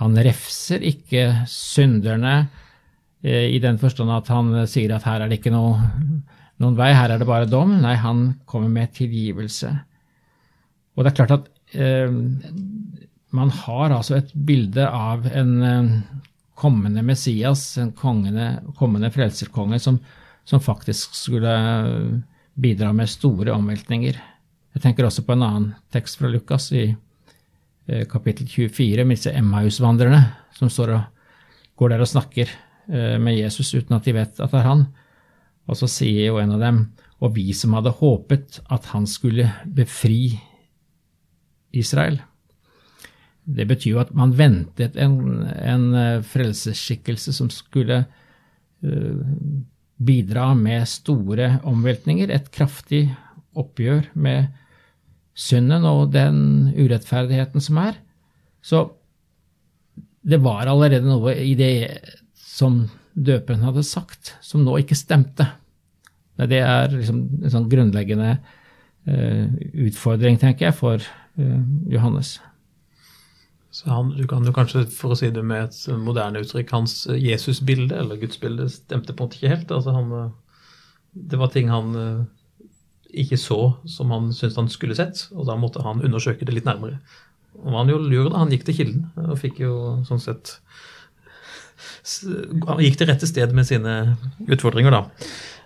Han 0.00 0.16
refser 0.16 0.84
ikke 0.88 1.44
synderne 1.50 2.36
eh, 3.22 3.52
i 3.52 3.60
den 3.62 3.78
forstand 3.82 4.12
at 4.14 4.30
han 4.32 4.54
sier 4.70 4.94
at 4.96 5.06
her 5.08 5.24
er 5.24 5.30
det 5.30 5.40
ikke 5.40 5.52
noe, 5.54 5.76
noen 6.62 6.78
vei, 6.78 6.92
her 6.96 7.12
er 7.12 7.20
det 7.20 7.28
bare 7.28 7.50
dom. 7.50 7.76
Nei, 7.82 7.94
han 8.00 8.24
kommer 8.48 8.72
med 8.72 8.94
tilgivelse. 8.96 9.72
Og 10.96 11.04
det 11.04 11.12
er 11.12 11.18
klart 11.20 11.36
at 11.36 11.48
eh, 11.76 12.12
man 13.32 13.52
har 13.62 13.94
altså 13.96 14.18
et 14.18 14.32
bilde 14.48 14.84
av 14.86 15.26
en 15.30 15.52
eh, 15.66 15.94
kommende 16.62 17.04
Messias, 17.04 17.64
en 17.80 17.92
kongene, 17.96 18.58
kommende 18.78 19.10
frelserkonge, 19.12 19.80
som, 19.82 19.98
som, 20.44 20.60
faktisk 20.62 21.16
skulle 21.16 21.54
bidra 22.54 22.92
med 22.92 23.10
store 23.10 23.54
omveltninger. 23.56 24.20
Jeg 24.72 24.84
tenker 24.84 25.08
også 25.08 25.24
på 25.26 25.34
en 25.36 25.46
annen 25.46 25.70
tekst 25.92 26.20
fra 26.20 26.30
Lukas 26.32 26.70
i 26.76 26.84
eh, 26.90 27.00
kapittel 28.10 28.46
24, 28.46 29.04
med 29.04 29.18
disse 29.18 29.32
Emmaus-vandrerne 29.34 30.20
som 30.54 30.70
står 30.70 30.94
og 30.94 31.22
går 31.78 31.94
der 31.94 32.04
og 32.04 32.10
snakker 32.10 32.50
eh, 32.50 33.16
med 33.18 33.38
Jesus 33.38 33.72
uten 33.74 33.96
at 33.96 34.06
de 34.06 34.14
vet 34.16 34.38
at 34.38 34.52
det 34.52 34.60
er 34.60 34.68
han. 34.68 34.86
Og 35.70 35.78
så 35.78 35.88
sier 35.90 36.28
jo 36.28 36.40
en 36.42 36.54
av 36.56 36.62
dem, 36.62 36.82
og 37.22 37.36
vi 37.36 37.52
som 37.56 37.74
hadde 37.76 37.94
håpet 38.00 38.60
at 38.72 38.90
han 38.92 39.06
skulle 39.10 39.48
befri 39.66 40.38
Israel. 41.72 42.20
Det 43.42 43.66
betyr 43.66 43.96
jo 43.96 44.02
at 44.02 44.12
man 44.14 44.34
ventet 44.38 44.98
en, 45.00 45.44
en 45.46 45.86
eh, 45.98 46.24
frelsesskikkelse 46.26 47.34
som 47.34 47.50
skulle 47.52 48.04
bidra 50.02 50.48
med 50.58 50.88
store 50.90 51.60
omveltninger, 51.70 52.32
et 52.34 52.48
kraftig 52.50 53.04
oppgjør 53.54 54.08
med 54.18 54.48
synden 55.34 55.86
og 55.88 56.12
den 56.14 56.72
urettferdigheten 56.76 57.62
som 57.64 57.80
er. 57.82 57.96
Så 58.62 58.84
det 60.22 60.38
var 60.44 60.68
allerede 60.70 61.08
noe 61.08 61.34
i 61.34 61.54
det 61.58 61.74
som 62.36 62.84
døperen 63.12 63.64
hadde 63.66 63.84
sagt, 63.86 64.36
som 64.44 64.62
nå 64.64 64.78
ikke 64.80 64.96
stemte. 64.98 65.48
Det 66.42 66.62
er 66.62 66.92
liksom 66.94 67.24
en 67.42 67.52
sånn 67.52 67.68
grunnleggende 67.70 68.36
uh, 68.38 69.44
utfordring, 69.86 70.38
tenker 70.40 70.70
jeg, 70.70 70.78
for 70.78 71.02
uh, 71.02 71.60
Johannes. 71.92 72.38
Så 73.72 73.88
han, 73.88 74.12
du 74.16 74.26
kan 74.28 74.44
jo 74.44 74.52
kanskje, 74.54 74.84
for 74.92 75.14
å 75.14 75.18
si 75.18 75.30
det 75.32 75.42
med 75.48 75.70
et 75.70 75.96
moderne 75.96 76.42
uttrykk, 76.44 76.72
hans 76.76 77.06
Jesusbilde, 77.08 77.96
eller 78.02 78.20
gudsbilde, 78.20 78.68
stemte 78.72 79.14
på 79.16 79.24
en 79.24 79.30
måte 79.30 79.38
ikke 79.38 79.52
helt. 79.54 79.72
Altså 79.72 79.94
han, 79.96 80.10
det 81.16 81.40
var 81.40 81.52
ting 81.54 81.70
han 81.72 81.96
eh, 81.96 82.18
ikke 83.12 83.38
så 83.40 83.60
som 83.88 84.12
han 84.14 84.30
syntes 84.32 84.58
han 84.58 84.70
skulle 84.72 84.96
sett, 84.96 85.26
og 85.36 85.46
da 85.48 85.56
måtte 85.60 85.82
han 85.84 86.02
undersøke 86.04 86.46
det 86.48 86.56
litt 86.56 86.68
nærmere. 86.68 86.98
Og 87.60 87.68
var 87.68 87.82
han 87.82 87.92
jo 87.92 88.00
lur 88.00 88.30
han 88.34 88.52
gikk 88.52 88.64
til 88.68 88.78
kilden 88.78 89.28
og 89.28 89.38
fikk 89.40 89.60
jo 89.60 89.74
sånn 90.08 90.22
sett 90.22 90.56
Han 92.64 92.80
gikk 92.80 92.96
til 92.98 93.08
rette 93.10 93.26
sted 93.28 93.52
med 93.54 93.66
sine 93.66 94.16
utfordringer, 94.46 94.94
da. 94.94 95.02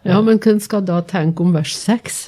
Ja, 0.06 0.18
men 0.24 0.40
hvem 0.42 0.58
skal 0.64 0.84
da 0.88 1.02
tenke 1.04 1.44
om 1.44 1.52
vers 1.54 1.74
6, 1.76 2.18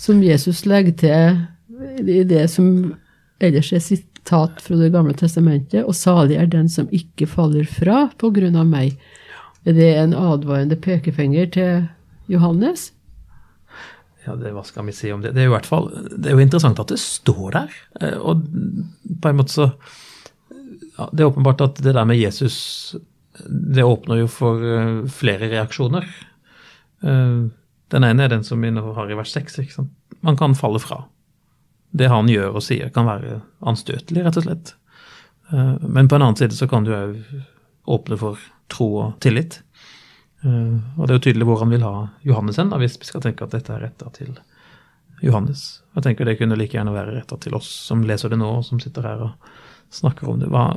som 0.00 0.22
Jesus 0.22 0.64
legger 0.68 0.96
til 1.00 2.06
i 2.06 2.22
det 2.28 2.46
som 2.52 2.94
ellers 3.42 3.72
er 3.74 3.82
sitat 3.82 4.60
fra 4.62 4.78
Det 4.78 4.92
gamle 4.94 5.14
testamentet, 5.18 5.84
og 5.84 5.94
salig 5.94 6.38
er 6.38 6.50
den 6.50 6.68
som 6.68 6.88
ikke 6.94 7.28
faller 7.30 7.66
fra 7.68 8.06
på 8.18 8.30
grunn 8.34 8.56
av 8.58 8.66
meg. 8.70 8.96
Er 9.66 9.74
det 9.74 9.92
en 9.98 10.14
advarende 10.14 10.78
pekefinger 10.78 11.50
til 11.54 11.88
Johannes? 12.30 12.92
Ja, 14.26 14.34
det, 14.34 14.52
Hva 14.56 14.64
skal 14.66 14.86
vi 14.88 14.94
si 14.96 15.12
om 15.14 15.22
det? 15.22 15.34
Det 15.36 15.44
er 15.44 15.50
jo 15.50 15.54
hvert 15.54 15.68
fall, 15.68 15.90
det 16.10 16.30
er 16.30 16.34
jo 16.36 16.42
interessant 16.42 16.80
at 16.82 16.90
det 16.90 16.98
står 17.02 17.50
der. 17.54 17.76
Eh, 18.00 18.16
og 18.18 18.42
på 19.22 19.30
en 19.30 19.38
måte 19.38 19.54
så 19.54 19.68
ja, 20.96 21.08
Det 21.12 21.22
er 21.22 21.28
åpenbart 21.28 21.62
at 21.62 21.82
det 21.84 21.94
der 21.94 22.08
med 22.08 22.18
Jesus 22.18 22.96
det 23.46 23.84
åpner 23.84 24.22
jo 24.22 24.30
for 24.32 24.62
eh, 24.64 25.04
flere 25.12 25.50
reaksjoner. 25.52 26.08
Eh, 27.04 27.36
den 27.94 28.06
ene 28.08 28.24
er 28.24 28.32
den 28.32 28.46
som 28.46 28.64
vi 28.64 28.72
nå 28.72 28.82
har 28.96 29.12
i 29.12 29.18
vers 29.18 29.34
6. 29.36 29.76
Man 30.26 30.38
kan 30.40 30.56
falle 30.58 30.80
fra 30.82 31.04
det 31.96 32.08
han 32.10 32.28
gjør 32.28 32.58
og 32.58 32.64
sier, 32.64 32.90
kan 32.92 33.06
være 33.06 33.38
anstøtelig, 33.64 34.24
rett 34.24 34.40
og 34.40 34.44
slett. 34.44 34.72
Men 35.48 36.10
på 36.10 36.16
en 36.18 36.24
annen 36.26 36.36
side 36.36 36.56
så 36.58 36.66
kan 36.68 36.84
du 36.84 36.90
òg 36.92 37.14
åpne 37.86 38.18
for 38.20 38.42
tro 38.72 38.88
og 39.04 39.14
tillit. 39.22 39.60
Eh, 40.46 40.74
og 40.96 41.06
det 41.06 41.12
er 41.12 41.18
jo 41.18 41.24
tydelig 41.28 41.48
hvor 41.48 41.62
han 41.62 41.72
vil 41.72 41.86
ha 41.86 41.94
Johannes 42.26 42.60
hen, 42.60 42.74
hvis 42.82 42.98
vi 43.02 43.08
skal 43.08 43.24
tenke 43.24 43.46
at 43.46 43.56
dette 43.56 43.74
er 43.74 43.82
retta 43.88 44.10
til 44.16 44.36
Johannes. 45.24 45.82
Jeg 45.96 46.06
tenker 46.06 46.28
det 46.28 46.36
kunne 46.40 46.58
like 46.58 46.76
gjerne 46.76 46.94
være 46.94 47.16
retta 47.16 47.38
til 47.40 47.56
oss 47.58 47.68
som 47.88 48.04
leser 48.06 48.32
det 48.32 48.40
nå, 48.40 48.58
og 48.60 48.66
som 48.66 48.80
sitter 48.82 49.08
her 49.08 49.26
og 49.30 49.50
snakker 49.94 50.30
om 50.30 50.40
det. 50.42 50.52
Hva, 50.52 50.68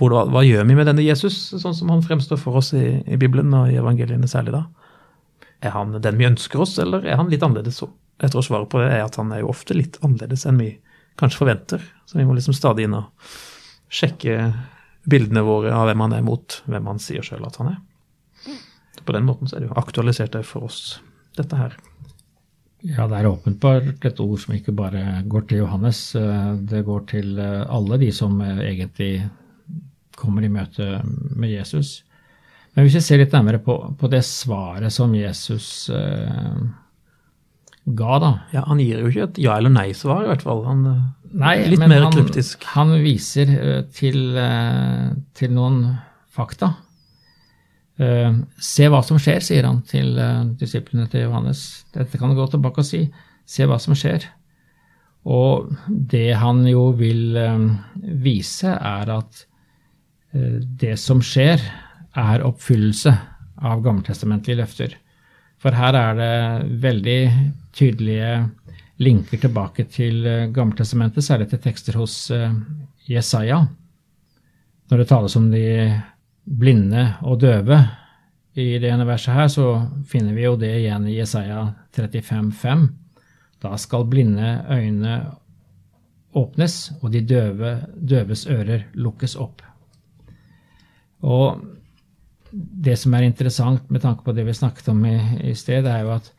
hvor, 0.00 0.16
hva, 0.32 0.42
gjør 0.46 0.66
vi 0.66 0.76
med 0.78 0.88
denne 0.88 1.04
Jesus, 1.04 1.36
sånn 1.54 1.76
som 1.76 1.92
han 1.92 2.04
fremstår 2.04 2.40
for 2.40 2.58
oss 2.60 2.72
i, 2.76 2.98
i 3.04 3.20
Bibelen 3.20 3.54
og 3.56 3.70
i 3.70 3.78
evangeliene 3.80 4.30
særlig 4.30 4.56
da? 4.56 4.64
Er 5.62 5.74
han 5.74 5.96
den 5.98 6.18
vi 6.18 6.28
ønsker 6.28 6.62
oss, 6.62 6.76
eller 6.82 7.04
er 7.06 7.18
han 7.18 7.30
litt 7.32 7.44
annerledes 7.44 7.82
jeg 8.18 8.32
tror 8.32 8.42
svaret 8.42 8.70
på 8.70 8.80
det 8.82 8.90
er 8.90 9.04
at 9.04 9.16
han 9.18 9.30
er 9.30 9.44
jo 9.44 9.52
ofte 9.52 9.76
litt 9.76 9.98
annerledes 10.02 10.44
enn 10.48 10.58
vi 10.58 10.72
kanskje 11.20 11.42
forventer. 11.42 11.84
Så 12.06 12.18
vi 12.18 12.26
må 12.26 12.34
liksom 12.34 12.56
stadig 12.56 12.88
inn 12.88 12.96
og 12.98 13.12
sjekke 13.88 14.50
bildene 15.08 15.44
våre 15.46 15.72
av 15.74 15.86
hvem 15.88 16.02
han 16.04 16.16
er 16.18 16.24
mot 16.26 16.58
hvem 16.66 16.90
han 16.90 16.98
sier 17.02 17.24
sjøl 17.26 17.46
at 17.46 17.58
han 17.60 17.72
er. 17.72 17.78
På 19.08 19.14
den 19.16 19.24
måten 19.28 19.48
så 19.48 19.56
er 19.56 19.64
det 19.64 19.70
jo 19.70 19.78
aktualisert 19.80 20.34
det 20.36 20.44
for 20.46 20.68
oss, 20.68 20.98
dette 21.38 21.56
her. 21.56 21.76
Ja, 22.86 23.08
det 23.10 23.18
er 23.18 23.26
åpenbart 23.32 24.04
et 24.06 24.20
ord 24.22 24.38
som 24.38 24.52
ikke 24.54 24.74
bare 24.76 25.22
går 25.26 25.48
til 25.50 25.62
Johannes. 25.64 26.02
Det 26.70 26.84
går 26.86 27.06
til 27.10 27.40
alle 27.42 27.98
de 27.98 28.12
som 28.14 28.36
egentlig 28.44 29.24
kommer 30.18 30.44
i 30.46 30.50
møte 30.52 31.00
med 31.34 31.50
Jesus. 31.50 32.04
Men 32.76 32.86
hvis 32.86 32.94
vi 33.00 33.02
ser 33.02 33.18
litt 33.22 33.32
nærmere 33.34 33.58
på, 33.64 33.74
på 33.98 34.10
det 34.12 34.20
svaret 34.26 34.92
som 34.94 35.10
Jesus 35.16 35.88
eh, 35.90 36.60
ga, 37.98 38.18
da. 38.22 38.30
Ja, 38.54 38.62
Han 38.68 38.78
gir 38.82 39.00
jo 39.02 39.10
ikke 39.10 39.24
et 39.28 39.40
ja- 39.42 39.56
eller 39.58 39.72
nei-svar, 39.74 40.22
i 40.22 40.30
hvert 40.30 40.44
fall. 40.46 40.62
Han, 40.68 40.84
eh, 40.86 41.00
nei, 41.42 41.54
litt 41.72 41.82
mer 41.82 42.04
han, 42.06 42.14
kryptisk. 42.14 42.62
Han 42.76 42.92
viser 43.02 43.50
eh, 43.56 43.80
til, 43.98 44.20
eh, 44.38 45.08
til 45.34 45.54
noen 45.56 45.80
fakta. 46.34 46.74
Se 47.98 48.86
hva 48.86 49.00
som 49.02 49.18
skjer, 49.18 49.42
sier 49.42 49.66
han 49.66 49.80
til 49.82 50.12
disiplene 50.60 51.08
til 51.10 51.24
Johannes. 51.24 51.62
Dette 51.90 52.20
kan 52.20 52.30
du 52.30 52.38
gå 52.38 52.44
tilbake 52.52 52.84
og 52.84 52.86
si. 52.86 53.00
Se 53.48 53.66
hva 53.66 53.80
som 53.82 53.96
skjer. 53.98 54.28
Og 55.28 55.72
det 55.88 56.32
han 56.40 56.62
jo 56.68 56.88
vil 56.96 57.36
eh, 57.36 57.66
vise, 58.22 58.70
er 58.72 59.10
at 59.12 59.42
eh, 60.32 60.60
det 60.80 60.96
som 61.00 61.20
skjer, 61.24 61.62
er 62.18 62.44
oppfyllelse 62.46 63.12
av 63.68 63.82
gammeltestamentlige 63.84 64.58
løfter. 64.62 64.94
For 65.60 65.74
her 65.74 65.96
er 65.98 66.16
det 66.18 66.78
veldig 66.82 67.18
tydelige 67.76 68.32
linker 69.02 69.42
tilbake 69.42 69.86
til 69.92 70.24
eh, 70.26 70.46
Gammeltestamentet, 70.54 71.26
særlig 71.26 71.50
til 71.50 71.62
tekster 71.66 71.98
hos 71.98 72.30
Jesaja. 73.08 73.60
Når 74.88 75.02
det 75.02 75.08
tales 75.10 75.36
om 75.36 75.50
de 75.52 75.66
blinde 76.48 77.04
og 77.22 77.40
døve 77.42 77.78
i 78.58 78.78
det 78.80 78.90
ene 78.90 79.06
verset 79.06 79.36
her, 79.36 79.50
så 79.52 79.66
finner 80.08 80.34
vi 80.34 80.46
jo 80.46 80.56
det 80.58 80.72
igjen 80.80 81.06
i 81.08 81.18
Jesaja 81.18 81.68
35,5. 81.94 82.88
Da 83.62 83.76
skal 83.78 84.06
blinde 84.10 84.54
øyne 84.70 85.18
åpnes, 86.38 86.92
og 87.02 87.12
de 87.12 87.22
døve, 87.26 87.74
døves 87.94 88.46
ører 88.50 88.86
lukkes 88.98 89.36
opp. 89.38 89.62
Og 91.22 91.62
det 92.52 92.96
som 92.98 93.14
er 93.14 93.26
interessant 93.26 93.90
med 93.92 94.02
tanke 94.02 94.24
på 94.24 94.32
det 94.32 94.46
vi 94.46 94.56
snakket 94.56 94.90
om 94.92 95.04
i, 95.06 95.16
i 95.50 95.54
sted, 95.58 95.86
er 95.86 96.04
jo 96.06 96.14
at 96.16 96.32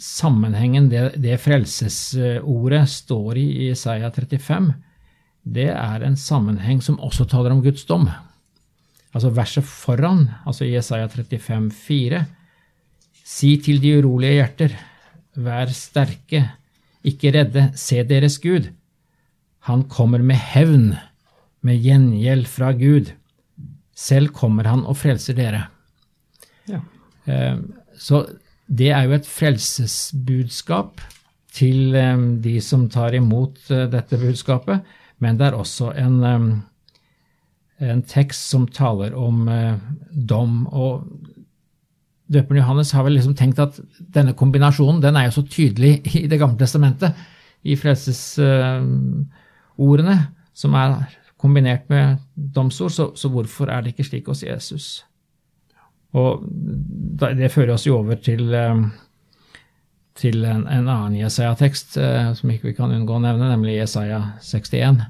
sammenhengen 0.00 0.88
det, 0.88 1.02
det 1.20 1.40
frelsesordet 1.42 2.86
står 2.88 3.38
i 3.38 3.46
i 3.66 3.70
Isaiah 3.74 4.12
35, 4.12 4.72
det 5.42 5.68
er 5.74 6.04
en 6.06 6.16
sammenheng 6.16 6.80
som 6.82 7.00
også 7.02 7.26
taler 7.28 7.52
om 7.52 7.62
Guds 7.64 7.84
dom. 7.84 8.08
Altså 9.12 9.32
verset 9.36 9.66
foran, 9.68 10.26
altså 10.48 10.64
Jesaja 10.64 11.08
35, 11.08 11.70
4, 11.72 12.24
Si 13.24 13.56
til 13.64 13.78
de 13.80 13.94
urolige 14.00 14.40
hjerter, 14.40 14.74
Vær 15.32 15.70
sterke, 15.72 16.42
ikke 17.08 17.32
redde, 17.32 17.70
se 17.78 18.02
deres 18.04 18.36
Gud. 18.42 18.68
Han 19.68 19.84
kommer 19.88 20.20
med 20.20 20.36
hevn, 20.36 20.90
med 21.64 21.80
gjengjeld 21.80 22.44
fra 22.50 22.72
Gud. 22.76 23.14
Selv 23.96 24.34
kommer 24.36 24.68
han 24.68 24.84
og 24.84 24.98
frelser 25.00 25.38
dere. 25.38 25.62
Ja. 26.68 26.82
Eh, 27.24 27.62
så 27.96 28.26
det 28.68 28.90
er 28.92 29.06
jo 29.06 29.16
et 29.16 29.28
frelsesbudskap 29.28 31.00
til 31.52 31.96
eh, 31.96 32.26
de 32.44 32.58
som 32.64 32.88
tar 32.92 33.16
imot 33.16 33.70
eh, 33.70 33.86
dette 33.92 34.20
budskapet, 34.20 34.84
men 35.22 35.40
det 35.40 35.48
er 35.48 35.56
også 35.56 35.92
en, 35.96 36.20
en 37.80 38.02
tekst 38.06 38.50
som 38.50 38.66
taler 38.68 39.14
om 39.18 39.48
dom. 40.12 40.66
Og 40.68 41.04
døperen 42.32 42.60
Johannes 42.60 42.92
har 42.94 43.02
vel 43.06 43.14
liksom 43.18 43.34
tenkt 43.38 43.58
at 43.62 43.74
denne 44.14 44.34
kombinasjonen 44.38 45.02
den 45.02 45.16
er 45.18 45.24
jo 45.28 45.36
så 45.40 45.44
tydelig 45.46 45.92
i 46.16 46.18
Det 46.30 46.40
gamle 46.40 46.58
testamentet, 46.60 47.10
i 47.62 47.76
frelsesordene, 47.78 50.16
som 50.54 50.74
er 50.74 50.90
kombinert 51.42 51.90
med 51.90 52.16
domsord, 52.34 52.90
så, 52.90 53.10
så, 53.18 53.28
hvorfor 53.28 53.70
er 53.70 53.80
det 53.82 53.88
ikke 53.92 54.04
slik 54.06 54.26
hos 54.30 54.44
Jesus? 54.46 55.04
Og 56.12 56.44
Det 57.22 57.52
fører 57.52 57.74
oss 57.74 57.86
jo 57.86 57.98
over 57.98 58.14
til, 58.20 58.54
eh, 58.54 58.84
til 60.14 60.44
en, 60.44 60.66
en 60.66 60.88
annen 60.88 61.16
Jesaja-tekst 61.16 61.96
eh, 61.96 62.34
som 62.36 62.50
ikke 62.50 62.68
vi 62.70 62.76
kan 62.76 62.92
unngå 62.92 63.14
å 63.16 63.24
nevne, 63.24 63.50
nemlig 63.50 63.78
Jesaja 63.78 64.20
61, 64.42 65.00
eh, 65.00 65.06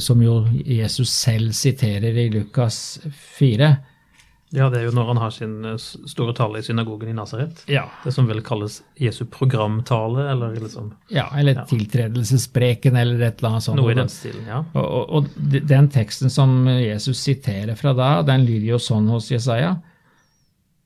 som 0.00 0.22
jo 0.22 0.38
Jesus 0.64 1.10
selv 1.12 1.52
siterer 1.52 2.16
i 2.16 2.30
Lukas 2.32 3.00
4 3.36 3.74
ja, 4.54 4.68
det 4.70 4.78
er 4.78 4.84
jo 4.86 4.92
når 4.94 5.08
han 5.08 5.18
har 5.18 5.32
sin 5.34 5.54
eh, 5.66 5.80
store 5.80 6.34
tale 6.36 6.60
i 6.60 6.64
synagogen 6.64 7.10
i 7.10 7.14
Nasaret. 7.16 7.64
Ja. 7.70 7.88
Det 8.04 8.12
som 8.14 8.28
vel 8.30 8.38
kalles 8.46 8.80
Jesu 9.00 9.24
programtale, 9.26 10.28
eller 10.30 10.54
liksom 10.54 10.92
Ja, 11.10 11.26
eller 11.34 11.58
ja. 11.58 11.64
tiltredelsespreken, 11.66 12.96
eller 12.96 13.18
et 13.18 13.40
eller 13.40 13.56
annet 13.56 13.66
sånt. 13.66 13.80
Noe 13.80 13.90
i 13.90 13.98
den 13.98 14.12
stilen, 14.12 14.46
ja. 14.46 14.60
Og, 14.76 14.84
og, 14.84 15.10
og, 15.18 15.50
den 15.74 15.90
teksten 15.90 16.30
som 16.30 16.68
Jesus 16.70 17.24
siterer 17.26 17.74
fra 17.78 17.96
da, 17.98 18.12
den 18.26 18.46
lyder 18.46 18.76
jo 18.76 18.80
sånn 18.82 19.10
hos 19.10 19.32
Jesaja. 19.32 19.74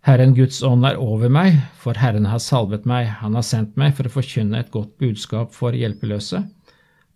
Herren 0.08 0.32
Guds 0.32 0.62
ånd 0.64 0.87
er 0.88 0.96
over 1.02 1.28
meg, 1.28 1.58
for 1.76 1.98
Herren 2.00 2.30
har 2.30 2.40
salvet 2.40 2.88
meg, 2.88 3.11
han 3.20 3.37
har 3.37 3.44
sendt 3.44 3.76
meg 3.76 3.92
for 3.98 4.08
å 4.08 4.14
forkynne 4.14 4.62
et 4.62 4.72
godt 4.72 4.94
budskap 5.02 5.52
for 5.52 5.76
hjelpeløse, 5.76 6.40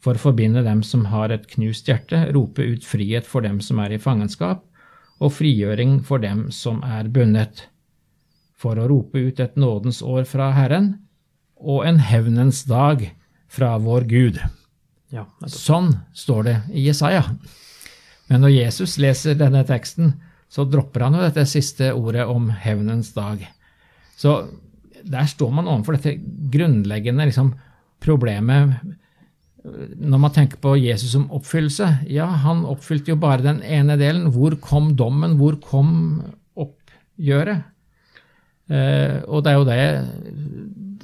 for 0.02 0.18
å 0.18 0.22
forbinde 0.22 0.64
dem 0.66 0.82
som 0.86 1.06
har 1.12 1.30
et 1.30 1.46
knust 1.54 1.88
hjerte, 1.88 2.24
rope 2.34 2.64
ut 2.64 2.86
frihet 2.86 3.28
for 3.28 3.44
dem 3.46 3.60
som 3.62 3.78
er 3.82 3.94
i 3.94 4.00
fangenskap, 4.02 4.64
og 5.22 5.34
frigjøring 5.36 6.00
for 6.02 6.22
dem 6.22 6.48
som 6.50 6.80
er 6.82 7.10
bundet, 7.12 7.68
for 8.58 8.78
å 8.78 8.88
rope 8.90 9.18
ut 9.18 9.40
et 9.42 9.54
nådens 9.58 10.02
år 10.02 10.26
fra 10.26 10.50
Herren 10.56 10.96
og 11.62 11.86
en 11.86 12.00
hevnens 12.02 12.64
dag 12.66 13.04
fra 13.50 13.76
vår 13.78 14.06
Gud. 14.10 14.42
Ja, 15.12 15.26
sånn 15.46 15.92
står 16.16 16.46
det 16.48 16.56
i 16.72 16.86
Jesaja. 16.88 17.22
Men 18.30 18.42
når 18.42 18.54
Jesus 18.54 18.96
leser 19.02 19.36
denne 19.38 19.62
teksten, 19.68 20.14
så 20.50 20.64
dropper 20.68 21.06
han 21.06 21.18
jo 21.18 21.24
dette 21.24 21.44
siste 21.48 21.92
ordet 21.94 22.24
om 22.28 22.48
hevnens 22.62 23.12
dag. 23.14 23.44
Så 24.16 24.34
der 25.02 25.28
står 25.30 25.52
man 25.54 25.68
overfor 25.68 25.98
dette 25.98 26.16
grunnleggende 26.52 27.26
liksom, 27.28 27.52
problemet 28.02 28.78
når 29.62 30.18
man 30.18 30.32
tenker 30.34 30.58
på 30.62 30.74
Jesus 30.80 31.12
som 31.14 31.28
oppfyllelse, 31.34 31.86
ja, 32.10 32.26
han 32.44 32.64
oppfylte 32.66 33.12
jo 33.12 33.18
bare 33.22 33.44
den 33.44 33.60
ene 33.62 33.94
delen. 34.00 34.32
Hvor 34.34 34.56
kom 34.62 34.92
dommen? 34.98 35.36
Hvor 35.38 35.58
kom 35.62 35.92
oppgjøret? 36.58 37.68
Eh, 38.72 39.20
og 39.28 39.44
det 39.44 39.52
er 39.52 39.58
jo 39.58 39.64
det 39.66 39.78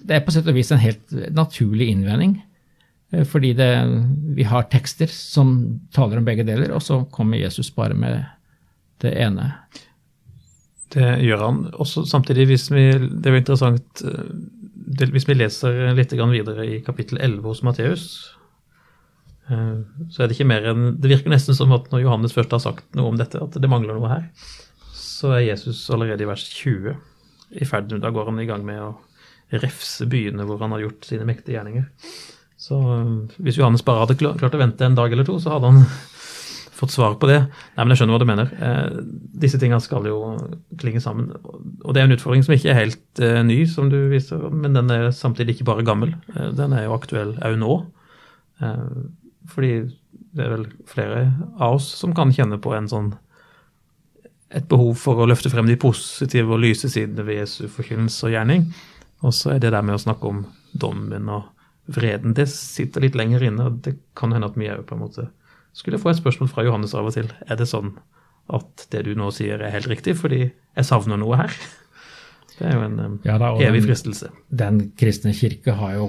Det 0.08 0.14
er 0.16 0.22
på 0.24 0.32
sett 0.32 0.46
og 0.48 0.56
vis 0.56 0.70
en 0.72 0.82
helt 0.82 1.14
naturlig 1.34 1.90
innvending. 1.92 2.38
Eh, 3.12 3.24
fordi 3.28 3.52
det, 3.54 3.70
vi 4.34 4.46
har 4.48 4.66
tekster 4.72 5.10
som 5.12 5.54
taler 5.94 6.18
om 6.18 6.26
begge 6.26 6.46
deler, 6.48 6.74
og 6.74 6.82
så 6.82 7.04
kommer 7.14 7.38
Jesus 7.38 7.70
bare 7.70 7.94
med 7.94 8.24
det 9.04 9.14
ene. 9.22 9.52
Det 10.90 11.18
gjør 11.22 11.44
han. 11.44 11.60
Også 11.78 12.02
samtidig, 12.08 12.48
hvis 12.50 12.70
vi, 12.72 12.90
det 12.90 13.28
er 13.28 13.36
jo 13.36 13.44
interessant 13.44 14.02
eh, 14.02 15.12
hvis 15.12 15.28
vi 15.28 15.36
leser 15.36 15.92
litt 15.94 16.16
videre 16.16 16.66
i 16.66 16.80
kapittel 16.82 17.20
11 17.20 17.44
hos 17.44 17.62
Matteus, 17.62 18.04
så 19.48 20.22
er 20.22 20.28
det 20.28 20.34
ikke 20.37 20.48
mer 20.50 20.66
enn 20.68 20.98
Det 21.00 21.08
virker 21.08 21.32
nesten 21.32 21.56
som 21.56 21.70
at 21.72 21.87
når 21.92 22.02
Johannes 22.02 22.34
først 22.37 22.52
har 22.52 22.61
sagt 22.61 22.98
noe 22.98 23.12
om 23.12 23.16
dette, 23.16 23.40
at 23.40 23.56
det 23.56 23.70
mangler 23.70 23.96
noe 23.96 24.11
her, 24.11 24.26
så 24.92 25.32
er 25.38 25.46
Jesus 25.46 25.80
allerede 25.94 26.24
i 26.24 26.28
vers 26.28 26.44
20 26.52 26.96
i 27.58 27.68
ferd 27.68 27.94
Da 28.02 28.11
går 28.12 28.28
han 28.28 28.40
i 28.42 28.48
gang 28.48 28.64
med 28.66 28.82
å 28.82 28.92
refse 29.62 30.06
byene 30.11 30.44
hvor 30.44 30.61
han 30.61 30.74
har 30.76 30.84
gjort 30.84 31.08
sine 31.08 31.24
mektige 31.28 31.56
gjerninger. 31.56 31.88
Så 32.58 32.76
eh, 32.76 33.40
hvis 33.46 33.58
Johannes 33.61 33.84
bare 33.87 34.04
hadde 34.04 34.18
klart 34.20 34.54
å 34.54 34.61
vente 34.61 34.84
en 34.84 34.98
dag 34.98 35.12
eller 35.12 35.26
to, 35.26 35.38
så 35.40 35.54
hadde 35.54 35.72
han 35.72 35.84
fått 36.78 36.94
svar 36.94 37.16
på 37.18 37.30
det. 37.30 37.38
Nei, 37.48 37.80
men 37.80 37.94
jeg 37.94 38.02
skjønner 38.02 38.18
hva 38.18 38.22
du 38.22 38.28
mener. 38.28 38.52
Eh, 38.68 38.98
disse 39.44 39.61
tingene 39.61 39.80
skal 39.82 40.06
jo 40.11 40.18
klinge 40.78 41.02
sammen. 41.02 41.32
Og 41.40 41.94
det 41.94 42.02
er 42.02 42.11
en 42.11 42.16
utfordring 42.18 42.44
som 42.46 42.54
ikke 42.54 42.72
er 42.74 42.82
helt 42.82 43.22
eh, 43.24 43.40
ny, 43.46 43.62
som 43.70 43.88
du 43.92 43.98
viser, 44.12 44.44
men 44.52 44.76
den 44.76 44.92
er 44.94 45.08
samtidig 45.16 45.56
ikke 45.56 45.70
bare 45.72 45.87
gammel. 45.87 46.12
Eh, 46.34 46.50
den 46.58 46.76
er 46.76 46.87
jo 46.87 46.98
aktuell 46.98 47.34
òg 47.48 47.56
nå. 47.62 47.78
Eh, 48.61 48.84
fordi 49.48 49.72
det 50.37 50.44
er 50.44 50.52
vel 50.52 50.66
flere 50.88 51.22
av 51.58 51.78
oss 51.78 51.88
som 51.98 52.14
kan 52.16 52.32
kjenne 52.34 52.61
på 52.62 52.74
en 52.76 52.88
sånn 52.90 53.14
et 54.48 54.64
behov 54.68 54.94
for 54.96 55.20
å 55.20 55.26
løfte 55.28 55.50
frem 55.52 55.66
de 55.68 55.76
positive 55.80 56.54
og 56.54 56.62
lyse 56.62 56.88
sidene 56.88 57.24
ved 57.26 57.42
Jesu 57.42 57.66
forkynnelse 57.68 58.28
og 58.28 58.32
gjerning. 58.32 58.62
Og 59.26 59.34
så 59.37 59.54
er 59.54 59.61
det 59.61 59.74
der 59.74 59.84
med 59.84 59.98
å 59.98 60.00
snakke 60.00 60.30
om 60.30 60.44
dommen 60.72 61.28
og 61.32 61.50
vreden, 61.88 62.34
det 62.37 62.48
sitter 62.52 63.04
litt 63.04 63.16
lenger 63.16 63.44
inne. 63.48 63.66
og 63.68 63.82
Det 63.84 63.96
kan 64.16 64.32
hende 64.32 64.48
at 64.48 64.56
vi 64.56 64.70
òg 64.72 64.84
på 64.88 64.96
en 64.96 65.04
måte 65.04 65.26
skulle 65.76 66.00
få 66.00 66.12
et 66.12 66.20
spørsmål 66.20 66.50
fra 66.52 66.64
Johannes 66.66 66.94
av 66.96 67.08
og 67.08 67.14
til. 67.16 67.28
Er 67.48 67.61
det 67.61 67.68
sånn 67.70 67.94
at 68.52 68.88
det 68.92 69.04
du 69.04 69.12
nå 69.18 69.28
sier 69.34 69.61
er 69.61 69.74
helt 69.74 69.88
riktig, 69.90 70.16
fordi 70.20 70.40
jeg 70.48 70.88
savner 70.88 71.20
noe 71.20 71.40
her? 71.40 71.52
Det 72.58 72.66
er 72.66 72.74
jo 72.74 72.87
en 72.88 72.96
um, 72.98 73.18
ja, 73.22 73.37
da, 73.38 73.52
evig 73.62 73.84
fristelse. 73.84 74.32
Den, 74.48 74.80
den 74.80 74.92
kristne 74.98 75.34
kirke 75.37 75.76
har 75.78 75.94
jo 75.94 76.08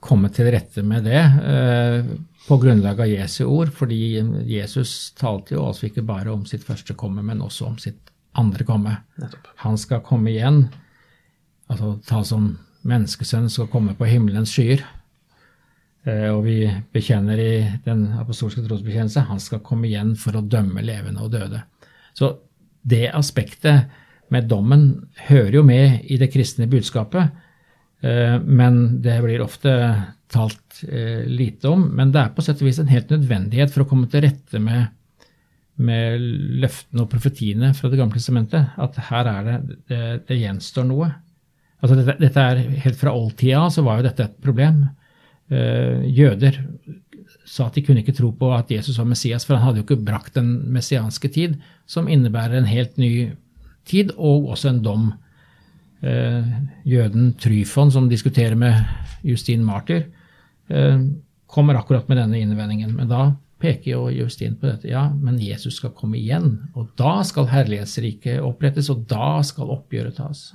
kommet 0.00 0.36
til 0.38 0.50
rette 0.52 0.82
med 0.86 1.08
det. 1.08 1.22
Eh, 1.22 2.10
på 2.48 2.56
grunnlag 2.62 3.00
av 3.02 3.10
Jesu 3.10 3.42
ord, 3.44 3.72
fordi 3.76 4.20
Jesus 4.48 5.12
talte 5.18 5.56
jo 5.56 5.66
altså 5.68 5.88
ikke 5.88 6.06
bare 6.06 6.32
om 6.32 6.46
sitt 6.48 6.64
første 6.64 6.96
komme, 6.96 7.22
men 7.26 7.42
også 7.44 7.66
om 7.68 7.76
sitt 7.82 8.12
andre 8.38 8.64
komme. 8.64 8.94
Nettopp. 9.20 9.50
Han 9.64 9.76
skal 9.80 10.04
komme 10.06 10.32
igjen, 10.32 10.62
altså 11.68 11.96
ta 12.08 12.22
som 12.24 12.54
menneskesønnen 12.88 13.52
skal 13.52 13.68
komme 13.72 13.96
på 13.98 14.08
himmelens 14.08 14.54
skyer. 14.54 14.84
Eh, 16.06 16.28
og 16.30 16.44
vi 16.46 16.62
bekjenner 16.94 17.40
i 17.42 17.52
den 17.84 18.06
apostolske 18.20 18.64
trosbekjennelse 18.64 19.26
han 19.28 19.42
skal 19.42 19.64
komme 19.66 19.90
igjen 19.90 20.14
for 20.18 20.38
å 20.38 20.44
dømme 20.44 20.84
levende 20.86 21.24
og 21.24 21.34
døde. 21.34 21.64
Så 22.16 22.36
det 22.88 23.10
aspektet 23.12 23.90
med 24.32 24.48
dommen 24.48 25.08
hører 25.28 25.58
jo 25.58 25.64
med 25.66 26.06
i 26.08 26.18
det 26.20 26.30
kristne 26.32 26.68
budskapet, 26.70 27.34
men 28.00 28.76
det 29.02 29.16
blir 29.24 29.42
ofte 29.42 29.72
talt 30.28 30.84
eh, 30.88 31.24
lite 31.26 31.68
om. 31.68 31.82
Men 31.96 32.12
det 32.12 32.22
er 32.22 32.34
på 32.34 32.44
sett 32.44 32.60
og 32.62 32.68
vis 32.68 32.80
en 32.82 32.92
helt 32.92 33.10
nødvendighet 33.12 33.72
for 33.72 33.84
å 33.84 33.88
komme 33.90 34.08
til 34.10 34.24
rette 34.26 34.60
med, 34.62 34.92
med 35.80 36.22
løftene 36.62 37.04
og 37.04 37.10
profetiene 37.12 37.72
fra 37.76 37.90
Det 37.90 38.00
gamle 38.00 38.18
testamentet. 38.18 38.76
At 38.78 39.00
her 39.10 39.32
er 39.32 39.48
det, 39.48 39.58
det, 39.90 40.02
det 40.28 40.40
gjenstår 40.42 40.88
noe. 40.88 41.10
Altså 41.78 41.98
dette, 41.98 42.18
dette, 42.20 42.44
er 42.44 42.80
Helt 42.84 42.98
fra 42.98 43.14
oldtida 43.14 43.68
så 43.72 43.84
var 43.86 44.00
jo 44.00 44.08
dette 44.08 44.28
et 44.28 44.40
problem. 44.44 44.86
eh, 45.50 46.04
jøder 46.12 46.60
sa 47.48 47.68
at 47.68 47.76
de 47.78 47.84
kunne 47.84 48.02
ikke 48.02 48.16
tro 48.16 48.30
på 48.36 48.50
at 48.52 48.70
Jesus 48.72 48.98
var 49.00 49.08
Messias, 49.08 49.46
for 49.46 49.56
han 49.56 49.64
hadde 49.64 49.80
jo 49.80 49.86
ikke 49.86 50.04
brakt 50.04 50.34
den 50.36 50.50
messianske 50.74 51.30
tid, 51.32 51.56
som 51.88 52.08
innebærer 52.08 52.58
en 52.58 52.68
helt 52.68 52.98
ny 53.00 53.30
tid, 53.88 54.12
og 54.16 54.50
også 54.52 54.68
en 54.68 54.82
dom. 54.84 55.06
Eh, 56.00 56.44
jøden 56.86 57.32
Tryfon, 57.40 57.90
som 57.90 58.08
diskuterer 58.08 58.54
med 58.54 58.84
Justin 59.26 59.64
Martyr, 59.66 60.02
eh, 60.68 60.98
kommer 61.46 61.74
akkurat 61.74 62.08
med 62.08 62.18
denne 62.18 62.38
innvendingen. 62.38 62.94
Men 62.94 63.08
da 63.08 63.36
peker 63.58 63.90
jo 63.90 64.08
Justin 64.10 64.54
på 64.56 64.68
dette. 64.68 64.88
Ja, 64.88 65.08
men 65.10 65.40
Jesus 65.42 65.80
skal 65.80 65.90
komme 65.90 66.18
igjen, 66.18 66.68
og 66.76 66.92
da 66.96 67.22
skal 67.26 67.48
herlighetsriket 67.50 68.40
opprettes, 68.40 68.90
og 68.90 69.08
da 69.10 69.42
skal 69.42 69.72
oppgjøret 69.74 70.20
tas. 70.20 70.52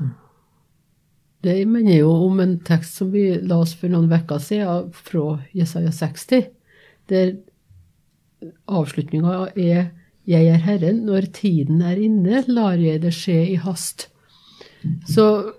Det 1.44 1.68
minner 1.68 1.98
jo 1.98 2.14
om 2.30 2.40
en 2.40 2.60
tekst 2.64 3.02
som 3.02 3.12
vi 3.12 3.34
la 3.42 3.60
oss 3.66 3.74
for 3.76 3.92
noen 3.92 4.08
uker 4.08 4.40
siden, 4.40 4.94
fra 4.96 5.42
Jesaja 5.52 5.92
60, 5.92 6.48
der 7.10 7.36
avslutninga 8.68 9.52
er 9.58 9.92
'Jeg 10.26 10.48
er 10.48 10.58
Herren, 10.58 11.06
når 11.06 11.34
tiden 11.34 11.82
er 11.82 11.98
inne, 12.00 12.46
lar 12.48 12.78
jeg 12.80 13.02
det 13.02 13.12
skje 13.12 13.52
i 13.52 13.58
hast'. 13.58 14.13
Så 15.08 15.54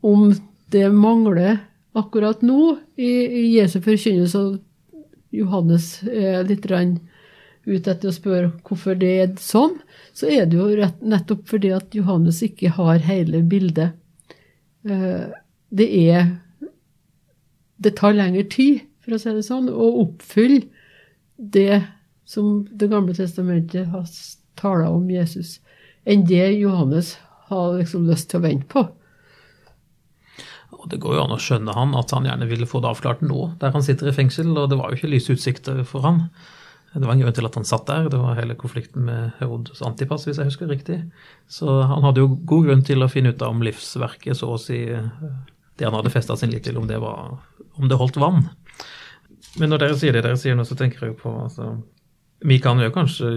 om 0.00 0.32
det 0.72 0.88
mangler 0.90 1.58
akkurat 1.92 2.42
nå 2.42 2.76
i, 2.96 3.10
i 3.10 3.44
Jesu 3.56 3.80
forkynnelse, 3.84 4.38
og 4.38 5.02
Johannes 5.32 6.02
er 6.08 6.44
litt 6.48 6.66
ute 7.64 7.92
etter 7.92 8.10
å 8.10 8.14
spørre 8.14 8.52
hvorfor 8.66 8.96
det 8.98 9.10
er 9.22 9.34
sånn, 9.40 9.76
så 10.12 10.28
er 10.28 10.46
det 10.50 10.58
jo 10.58 10.68
rett, 10.76 10.98
nettopp 11.00 11.46
fordi 11.48 11.72
at 11.76 11.94
Johannes 11.94 12.42
ikke 12.44 12.72
har 12.76 13.04
hele 13.06 13.42
bildet. 13.46 13.94
Eh, 14.84 15.28
det 15.70 15.90
er 16.08 16.38
Det 17.82 17.96
tar 17.98 18.12
lengre 18.14 18.44
tid, 18.46 18.82
for 19.02 19.16
å 19.16 19.18
si 19.18 19.30
det 19.34 19.42
sånn, 19.42 19.66
å 19.66 19.86
oppfylle 20.04 20.68
det 21.36 21.82
som 22.24 22.62
Det 22.70 22.86
gamle 22.88 23.14
testamentet 23.14 23.88
har 23.90 24.06
tala 24.56 24.88
om 24.90 25.08
Jesus, 25.10 25.60
enn 26.06 26.22
det 26.26 26.60
Johannes 26.60 27.16
har 27.52 27.78
liksom 27.78 28.08
lyst 28.08 28.30
til 28.32 28.40
å 28.40 28.46
vente 28.46 28.68
på. 28.72 28.86
Og 30.82 30.88
Det 30.90 30.98
går 30.98 31.14
jo 31.14 31.22
an 31.22 31.36
å 31.36 31.38
skjønne 31.40 31.76
han 31.76 31.94
at 31.94 32.10
han 32.16 32.26
gjerne 32.26 32.48
ville 32.50 32.66
få 32.66 32.80
det 32.82 32.90
avklart 32.90 33.22
nå, 33.22 33.52
der 33.62 33.74
han 33.74 33.84
sitter 33.86 34.10
i 34.10 34.16
fengsel. 34.16 34.50
Og 34.56 34.66
det 34.72 34.80
var 34.80 34.90
jo 34.90 34.98
ikke 34.98 35.12
lyse 35.12 35.36
utsikter 35.36 35.84
for 35.86 36.02
han. 36.06 36.24
Det 36.92 37.06
var 37.06 37.14
en 37.14 37.22
grunn 37.22 37.36
til 37.36 37.48
at 37.48 37.54
han 37.56 37.68
satt 37.68 37.86
der. 37.88 38.08
Det 38.12 38.18
var 38.20 38.36
hele 38.36 38.56
konflikten 38.58 39.06
med 39.06 39.30
Herodes 39.38 39.80
Antipas, 39.86 40.26
hvis 40.26 40.40
jeg 40.40 40.50
husker 40.50 40.68
riktig. 40.68 40.98
Så 41.48 41.78
han 41.88 42.04
hadde 42.04 42.24
jo 42.24 42.34
god 42.48 42.66
grunn 42.66 42.84
til 42.84 43.04
å 43.04 43.08
finne 43.12 43.32
ut 43.32 43.44
av 43.44 43.54
om 43.54 43.62
livsverket, 43.64 44.36
så 44.36 44.50
å 44.52 44.60
si 44.60 44.82
det 44.90 45.88
han 45.88 45.96
hadde 45.96 46.12
festa 46.12 46.36
sin 46.36 46.52
lit 46.52 46.66
til, 46.66 46.76
om 46.80 46.88
det, 46.90 46.98
var, 47.00 47.38
om 47.80 47.88
det 47.88 47.96
holdt 48.00 48.20
vann. 48.20 48.44
Men 49.60 49.72
når 49.72 49.84
dere 49.84 49.96
sier 50.00 50.16
det 50.16 50.24
dere 50.26 50.40
sier 50.40 50.56
nå, 50.58 50.66
så 50.68 50.76
tenker 50.76 51.00
jeg 51.06 51.14
jo 51.14 51.20
på 51.24 51.32
altså, 51.44 51.74
Vi 52.44 52.56
kan 52.62 52.80
jo 52.80 52.92
kanskje 52.92 53.32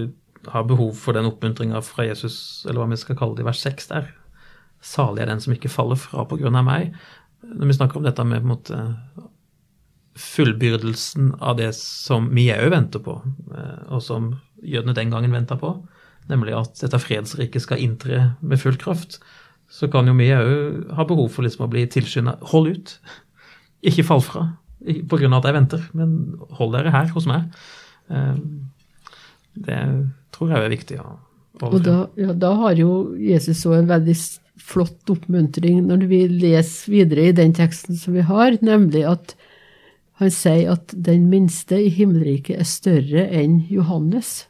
ha 0.54 0.64
behov 0.68 0.96
for 1.00 1.18
den 1.18 1.28
oppmuntringa 1.30 1.82
fra 1.86 2.08
Jesus, 2.08 2.38
eller 2.68 2.82
hva 2.82 2.90
vi 2.92 3.02
skal 3.02 3.18
kalle 3.20 3.38
det 3.38 3.46
i 3.46 3.50
vers 3.50 3.62
6 3.66 3.92
der. 3.92 4.10
Salig 4.86 5.24
er 5.24 5.32
den 5.32 5.42
som 5.42 5.56
ikke 5.56 5.72
faller 5.72 6.00
fra 6.00 6.26
på 6.30 6.38
grunn 6.42 6.58
av 6.60 6.68
meg 6.68 6.92
når 7.46 7.70
vi 7.70 7.76
snakker 7.78 8.00
om 8.00 8.06
dette 8.08 8.24
med 8.26 8.42
på 8.42 8.48
en 8.48 8.54
måte 8.54 8.78
fullbyrdelsen 10.16 11.34
av 11.44 11.58
det 11.60 11.72
som 11.78 12.30
vi 12.34 12.48
òg 12.54 12.72
venter 12.72 13.04
på, 13.04 13.18
eh, 13.54 13.82
og 13.92 14.02
som 14.02 14.32
jødene 14.64 14.96
den 14.96 15.12
gangen 15.14 15.36
venta 15.36 15.58
på, 15.60 15.74
nemlig 16.32 16.56
at 16.58 16.80
dette 16.82 17.02
fredsriket 17.04 17.62
skal 17.62 17.84
inntre 17.84 18.22
med 18.40 18.62
full 18.62 18.80
kraft, 18.82 19.20
så 19.70 19.90
kan 19.92 20.08
jo 20.08 20.16
vi 20.18 20.32
òg 20.34 20.94
ha 20.96 21.06
behov 21.06 21.34
for 21.36 21.46
liksom 21.46 21.68
å 21.68 21.72
bli 21.72 21.84
tilskynda. 21.92 22.38
Hold 22.54 22.72
ut. 22.72 22.96
Ikke 23.86 24.08
fall 24.08 24.24
fra 24.24 24.48
av 24.86 25.40
at 25.40 25.48
jeg 25.48 25.56
venter, 25.56 25.86
men 25.98 26.36
hold 26.60 26.76
dere 26.76 26.92
her 26.94 27.10
hos 27.16 27.26
meg. 27.26 27.50
Det 29.56 29.80
tror 30.36 30.52
jeg 30.52 30.66
er 30.66 30.74
viktig. 30.74 31.00
å 31.00 31.16
og 31.64 31.78
da, 31.86 32.00
ja, 32.20 32.34
da 32.36 32.52
har 32.60 32.76
jo 32.76 33.16
Jesus 33.16 33.64
òg 33.68 33.78
en 33.80 33.92
veldig 33.92 34.16
flott 34.60 35.12
oppmuntring 35.12 35.84
når 35.88 36.08
vi 36.10 36.22
leser 36.32 36.92
videre 36.92 37.30
i 37.30 37.36
den 37.36 37.54
teksten 37.56 37.96
som 38.00 38.16
vi 38.16 38.26
har, 38.28 38.58
nemlig 38.66 39.06
at 39.08 39.36
han 40.20 40.32
sier 40.32 40.74
at 40.76 40.94
den 40.96 41.28
minste 41.32 41.80
i 41.80 41.92
himmelriket 41.92 42.60
er 42.60 42.68
større 42.68 43.26
enn 43.36 43.62
Johannes. 43.72 44.46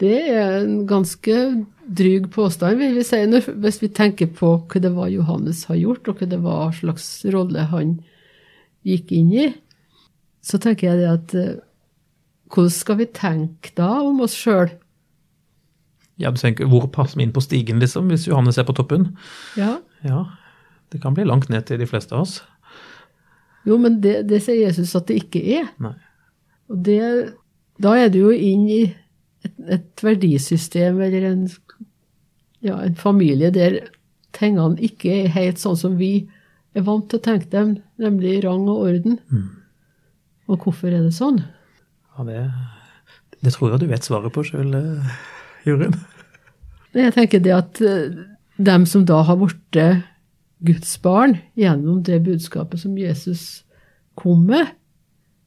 Det 0.00 0.16
er 0.32 0.60
en 0.62 0.84
ganske 0.88 1.36
dryg 1.84 2.28
påstand, 2.32 2.80
vil 2.80 2.94
vi 2.96 3.04
si, 3.04 3.20
hvis 3.24 3.80
vi 3.82 3.90
tenker 3.92 4.30
på 4.36 4.54
hva 4.60 4.80
det 4.80 4.92
var 4.96 5.12
Johannes 5.12 5.66
har 5.68 5.80
gjort, 5.80 6.08
og 6.08 6.20
hva 6.20 6.28
det 6.28 6.40
var 6.44 6.76
slags 6.76 7.08
rolle 7.32 7.66
han 7.72 7.98
gikk 8.86 9.12
inn 9.12 9.32
i. 9.32 9.48
Så 10.44 10.60
tenker 10.60 10.88
jeg 10.88 11.02
det 11.02 11.10
at 11.10 11.34
eh, 11.36 11.58
hvordan 12.50 12.74
skal 12.74 12.98
vi 12.98 13.06
tenke 13.14 13.72
da 13.78 13.88
om 14.02 14.22
oss 14.24 14.34
sjøl? 14.38 14.72
Ja, 16.20 16.30
du 16.30 16.36
tenker, 16.36 16.68
Hvor 16.68 16.86
passer 16.92 17.16
vi 17.16 17.24
inn 17.24 17.32
på 17.32 17.40
stigen, 17.40 17.80
liksom, 17.80 18.10
hvis 18.12 18.26
Johannes 18.28 18.58
er 18.58 18.66
på 18.68 18.76
toppen? 18.76 19.14
Ja. 19.56 19.78
ja. 20.04 20.24
Det 20.92 21.00
kan 21.00 21.14
bli 21.14 21.24
langt 21.24 21.48
ned 21.48 21.64
til 21.66 21.80
de 21.80 21.88
fleste 21.88 22.14
av 22.14 22.26
oss. 22.26 22.40
Jo, 23.64 23.78
men 23.80 24.00
det, 24.04 24.26
det 24.28 24.42
sier 24.44 24.66
Jesus 24.66 24.92
at 24.96 25.08
det 25.08 25.20
ikke 25.22 25.40
er. 25.60 25.70
Nei. 25.80 25.94
Og 26.70 26.82
det, 26.86 27.00
da 27.82 27.94
er 27.98 28.10
du 28.12 28.20
jo 28.20 28.34
inn 28.34 28.66
i 28.70 28.82
et, 29.46 29.54
et 29.78 30.04
verdisystem 30.04 31.00
eller 31.00 31.26
en, 31.30 31.46
ja, 32.64 32.76
en, 32.76 32.98
familie 33.00 33.50
der 33.54 33.80
tingene 34.36 34.78
ikke 34.84 35.22
er 35.22 35.34
helt 35.34 35.62
sånn 35.62 35.78
som 35.78 35.96
vi 36.00 36.28
er 36.76 36.84
vant 36.86 37.08
til 37.10 37.18
å 37.18 37.24
tenke 37.24 37.50
dem, 37.50 37.78
nemlig 38.00 38.42
rang 38.44 38.68
og 38.70 38.84
orden. 38.90 39.18
Mm. 39.32 39.48
Og 40.50 40.66
hvorfor 40.66 40.92
er 40.92 41.06
det 41.06 41.16
sånn? 41.16 41.42
Ja, 42.20 42.24
det, 42.28 42.40
det 43.40 43.54
tror 43.54 43.70
jeg 43.72 43.80
du 43.80 43.86
vet 43.88 44.04
svaret 44.04 44.34
på 44.34 44.42
sjøl, 44.44 44.74
Jørund. 45.64 45.94
Jeg 46.92 47.14
tenker 47.14 47.40
det 47.40 47.54
at 47.56 47.80
eh, 47.80 48.18
dem 48.60 48.84
som 48.84 49.06
da 49.08 49.22
har 49.24 49.38
blitt 49.40 49.78
Guds 50.60 50.90
barn 51.00 51.38
gjennom 51.56 52.02
det 52.04 52.18
budskapet 52.26 52.82
som 52.82 52.98
Jesus 53.00 53.62
kom 54.20 54.42
med, 54.50 54.74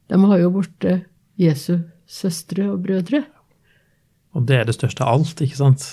de 0.10 0.18
har 0.18 0.42
jo 0.42 0.50
blitt 0.56 0.88
Jesu 1.38 1.84
søstre 2.10 2.66
og 2.72 2.82
brødre. 2.88 3.22
Og 4.34 4.48
det 4.50 4.58
er 4.58 4.66
det 4.66 4.74
største 4.80 5.06
av 5.06 5.20
alt, 5.20 5.44
ikke 5.46 5.60
sant? 5.60 5.86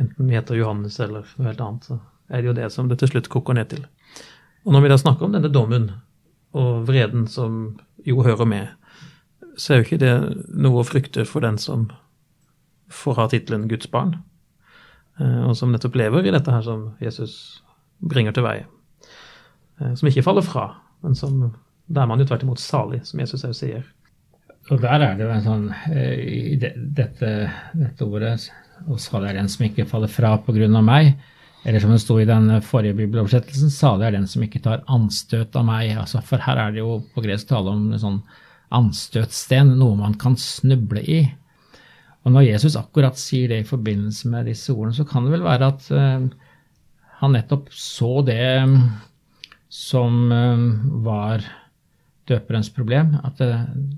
Enten 0.00 0.30
vi 0.30 0.38
heter 0.38 0.56
Johannes 0.56 0.96
eller 0.96 1.28
noe 1.36 1.50
helt 1.50 1.60
annet, 1.60 1.90
så 1.90 1.98
er 2.32 2.40
det 2.40 2.48
jo 2.48 2.56
det 2.56 2.70
som 2.72 2.88
det 2.88 3.02
til 3.02 3.12
slutt 3.12 3.28
koker 3.36 3.60
ned 3.60 3.68
til. 3.74 3.84
Og 4.64 4.72
når 4.72 4.86
vi 4.86 4.94
da 4.94 4.98
snakker 5.04 5.28
om 5.28 5.36
denne 5.36 5.52
dommen 5.52 5.90
og 6.56 6.86
vreden 6.88 7.28
som 7.28 7.76
jo 8.08 8.24
hører 8.24 8.48
med, 8.48 8.72
så 9.56 9.72
er 9.72 9.80
jo 9.80 9.86
ikke 9.88 10.02
det 10.02 10.14
noe 10.50 10.82
å 10.82 10.86
frykte 10.86 11.26
for 11.28 11.44
den 11.44 11.58
som 11.60 11.88
får 12.92 13.18
ha 13.18 13.26
tittelen 13.32 13.68
Guds 13.70 13.90
barn, 13.90 14.16
eh, 15.20 15.42
og 15.48 15.56
som 15.58 15.72
nettopp 15.72 15.98
lever 15.98 16.28
i 16.28 16.34
dette 16.34 16.52
her 16.52 16.64
som 16.66 16.88
Jesus 17.02 17.36
bringer 18.04 18.34
til 18.34 18.46
veie. 18.46 18.66
Eh, 19.80 19.94
som 19.98 20.08
ikke 20.08 20.24
faller 20.26 20.46
fra, 20.46 20.68
men 21.02 21.16
som 21.18 21.52
der 21.86 22.04
er 22.04 22.08
man 22.08 22.22
jo 22.22 22.26
tvert 22.28 22.44
imot 22.46 22.62
salig, 22.62 23.02
som 23.04 23.20
Jesus 23.20 23.42
også 23.42 23.58
sier. 23.58 23.84
Og 24.72 24.80
der 24.80 25.02
er 25.02 25.16
det 25.18 25.26
jo 25.26 25.32
en 25.34 25.44
sånn 25.44 25.64
eh, 25.92 26.20
i 26.24 26.56
dette, 26.56 27.32
dette 27.76 28.06
ordet 28.06 28.38
Og 28.88 29.00
salig 29.02 29.28
er 29.28 29.36
den 29.36 29.50
som 29.52 29.66
ikke 29.66 29.84
faller 29.88 30.08
fra 30.08 30.38
av 30.38 30.84
meg. 30.84 31.12
Eller 31.64 31.80
som 31.80 31.92
det 31.92 32.00
sto 32.00 32.18
i 32.20 32.28
den 32.28 32.60
forrige 32.64 32.96
bibeloversettelsen, 32.96 33.70
salig 33.72 34.06
er 34.06 34.16
den 34.16 34.26
som 34.28 34.42
ikke 34.44 34.60
tar 34.64 34.82
anstøt 34.88 35.56
av 35.56 35.64
meg. 35.64 35.94
Altså, 35.96 36.20
for 36.24 36.40
her 36.40 36.60
er 36.60 36.72
det 36.72 36.82
jo 36.82 36.98
på 37.14 37.24
gresk 37.24 37.48
tale 37.48 37.72
om 37.72 37.92
en 37.92 38.00
sånn 38.00 38.18
anstøtsten, 38.74 39.76
noe 39.78 39.96
man 39.98 40.16
kan 40.20 40.36
snuble 40.40 41.02
i. 41.02 41.22
Og 42.24 42.32
når 42.32 42.48
Jesus 42.48 42.76
akkurat 42.80 43.18
sier 43.20 43.50
det 43.52 43.62
i 43.62 43.68
forbindelse 43.68 44.30
med 44.32 44.48
disse 44.48 44.72
ordene, 44.72 44.96
så 44.96 45.04
kan 45.08 45.26
det 45.26 45.34
vel 45.34 45.44
være 45.44 45.68
at 45.74 45.88
uh, 45.92 46.28
han 47.20 47.36
nettopp 47.36 47.68
så 47.76 48.16
det 48.26 48.40
um, 48.64 48.78
som 49.72 50.32
um, 50.32 50.68
var 51.04 51.44
døperens 52.28 52.70
problem. 52.72 53.18
At 53.24 53.40
det, 53.42 53.50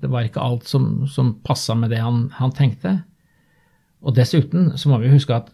det, 0.02 0.10
var 0.10 0.26
ikke 0.26 0.42
alt 0.42 0.66
som, 0.66 1.06
som 1.10 1.36
passa 1.46 1.76
med 1.78 1.94
det 1.94 2.02
han, 2.02 2.26
han, 2.34 2.54
tenkte. 2.54 2.98
Og 4.02 4.16
dessuten 4.16 4.72
så 4.78 4.90
må 4.90 4.98
vi 5.02 5.12
huske 5.12 5.36
at 5.36 5.52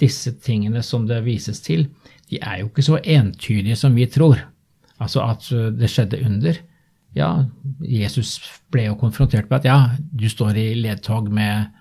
disse 0.00 0.34
tingene 0.42 0.82
som 0.86 1.06
det 1.08 1.22
vises 1.26 1.62
til, 1.62 1.86
de 2.30 2.40
er 2.42 2.62
jo 2.62 2.70
ikke 2.70 2.84
så 2.86 2.98
entydige 2.98 3.78
som 3.78 3.94
vi 3.94 4.08
tror. 4.10 4.40
Altså 5.02 5.22
at 5.26 5.46
det 5.78 5.90
skjedde 5.90 6.20
under. 6.26 6.58
Ja, 7.16 7.44
Jesus 7.80 8.38
ble 8.72 8.86
jo 8.86 8.96
konfrontert 9.00 9.50
med 9.50 9.60
at 9.60 9.68
ja, 9.68 9.78
du 10.12 10.28
står 10.32 10.56
i 10.56 10.68
ledtog 10.80 11.28
med 11.32 11.72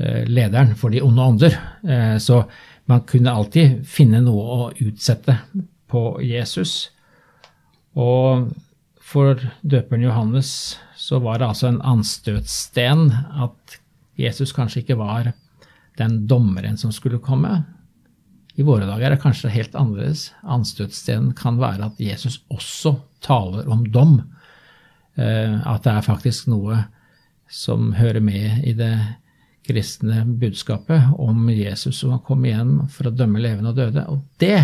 Eh, 0.00 0.24
lederen 0.26 0.76
for 0.76 0.90
de 0.90 1.02
onde 1.02 1.22
ånder. 1.22 1.58
Eh, 1.88 2.18
så 2.18 2.44
man 2.84 3.00
kunne 3.00 3.32
alltid 3.32 3.82
finne 3.86 4.22
noe 4.24 4.44
å 4.54 4.68
utsette 4.80 5.36
på 5.90 6.04
Jesus. 6.24 6.88
Og 7.92 8.48
for 8.96 9.42
døperen 9.60 10.06
Johannes 10.06 10.78
så 10.96 11.20
var 11.20 11.40
det 11.40 11.50
altså 11.50 11.68
en 11.68 11.82
anstøtssten 11.84 13.10
at 13.44 13.76
Jesus 14.20 14.54
kanskje 14.56 14.84
ikke 14.84 14.98
var 15.00 15.34
den 16.00 16.22
dommeren 16.30 16.80
som 16.80 16.92
skulle 16.92 17.20
komme. 17.20 17.64
i 18.56 18.62
våre 18.62 18.84
dager 18.84 19.06
er 19.06 19.14
det 19.14 19.22
kanskje 19.22 19.52
helt 19.52 19.74
annerledes. 19.74 20.32
Anstøtsstenen 20.44 21.32
kan 21.34 21.60
være 21.60 21.86
at 21.86 22.00
Jesus 22.00 22.42
også 22.50 22.96
taler 23.20 23.68
om 23.68 23.84
dom. 23.88 24.20
Eh, 25.20 25.56
at 25.68 25.84
det 25.84 25.92
er 25.92 26.06
faktisk 26.06 26.48
noe 26.50 26.84
som 27.50 27.92
hører 27.98 28.22
med 28.24 28.64
i 28.64 28.72
det 28.78 28.94
kristne 29.66 30.22
budskapet 30.40 31.10
om 31.20 31.48
Jesus 31.52 32.00
som 32.00 32.14
har 32.14 32.22
kommet 32.26 32.52
igjen 32.54 32.76
for 32.90 33.10
å 33.10 33.14
dømme 33.14 33.42
levende 33.42 33.72
og 33.72 33.80
døde. 33.80 34.06
Og 34.08 34.22
det 34.40 34.62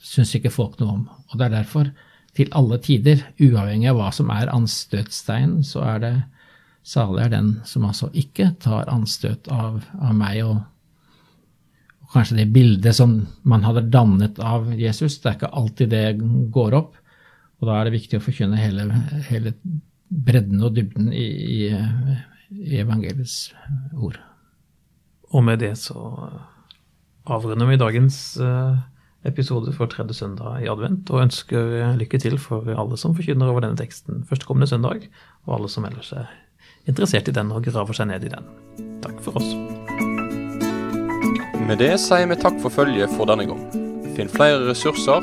syns 0.00 0.34
ikke 0.36 0.52
folk 0.52 0.78
noe 0.80 0.98
om. 0.98 1.06
Og 1.30 1.38
det 1.38 1.46
er 1.46 1.56
derfor, 1.60 1.92
til 2.36 2.50
alle 2.56 2.78
tider, 2.82 3.24
uavhengig 3.40 3.90
av 3.90 3.98
hva 3.98 4.10
som 4.14 4.30
er 4.34 4.52
anstøtsteinen, 4.52 5.64
så 5.66 5.84
er 5.94 6.04
det 6.04 6.14
salig 6.86 7.24
er 7.26 7.32
den 7.34 7.50
som 7.68 7.86
altså 7.88 8.10
ikke 8.16 8.52
tar 8.62 8.88
anstøt 8.92 9.50
av, 9.52 9.82
av 10.00 10.14
meg 10.16 10.40
og, 10.46 10.62
og 12.00 12.14
kanskje 12.14 12.40
det 12.40 12.48
bildet 12.54 12.96
som 12.96 13.18
man 13.42 13.66
hadde 13.66 13.88
dannet 13.92 14.40
av 14.42 14.70
Jesus. 14.74 15.18
Det 15.20 15.32
er 15.32 15.38
ikke 15.38 15.54
alltid 15.62 15.92
det 15.92 16.06
går 16.54 16.78
opp. 16.80 16.99
Og 17.60 17.68
da 17.68 17.76
er 17.76 17.88
det 17.88 17.96
viktig 17.98 18.18
å 18.18 18.24
forkynne 18.24 18.58
hele, 18.58 18.86
hele 19.28 19.54
bredden 20.10 20.62
og 20.64 20.74
dybden 20.76 21.10
i, 21.12 21.26
i, 21.28 21.58
i 22.56 22.80
evangeliets 22.80 23.52
ord. 23.94 24.18
Og 25.30 25.44
med 25.46 25.60
det 25.62 25.76
så 25.78 26.00
avrunder 27.30 27.68
vi 27.68 27.78
dagens 27.78 28.16
eh, 28.40 28.80
episode 29.28 29.72
for 29.76 29.90
tredje 29.92 30.16
søndag 30.22 30.64
i 30.64 30.70
advent, 30.72 31.10
og 31.12 31.26
ønsker 31.26 31.94
lykke 32.00 32.18
til 32.22 32.38
for 32.40 32.66
alle 32.72 32.98
som 32.98 33.14
forkynner 33.14 33.52
over 33.52 33.66
denne 33.66 33.78
teksten 33.78 34.24
førstkommende 34.28 34.70
søndag, 34.70 35.06
og 35.46 35.58
alle 35.58 35.70
som 35.70 35.86
ellers 35.86 36.14
er 36.16 36.32
interessert 36.88 37.28
i 37.28 37.36
den 37.36 37.52
og 37.52 37.64
graver 37.68 37.96
seg 37.96 38.08
ned 38.10 38.24
i 38.24 38.32
den. 38.32 38.48
Takk 39.04 39.20
for 39.22 39.36
oss. 39.38 39.52
Med 41.68 41.78
det 41.78 41.92
sier 42.02 42.26
vi 42.26 42.40
takk 42.40 42.56
for 42.64 42.72
følget 42.72 43.12
for 43.14 43.30
denne 43.30 43.46
gang. 43.46 43.60
Finn 44.16 44.32
flere 44.32 44.64
ressurser, 44.66 45.22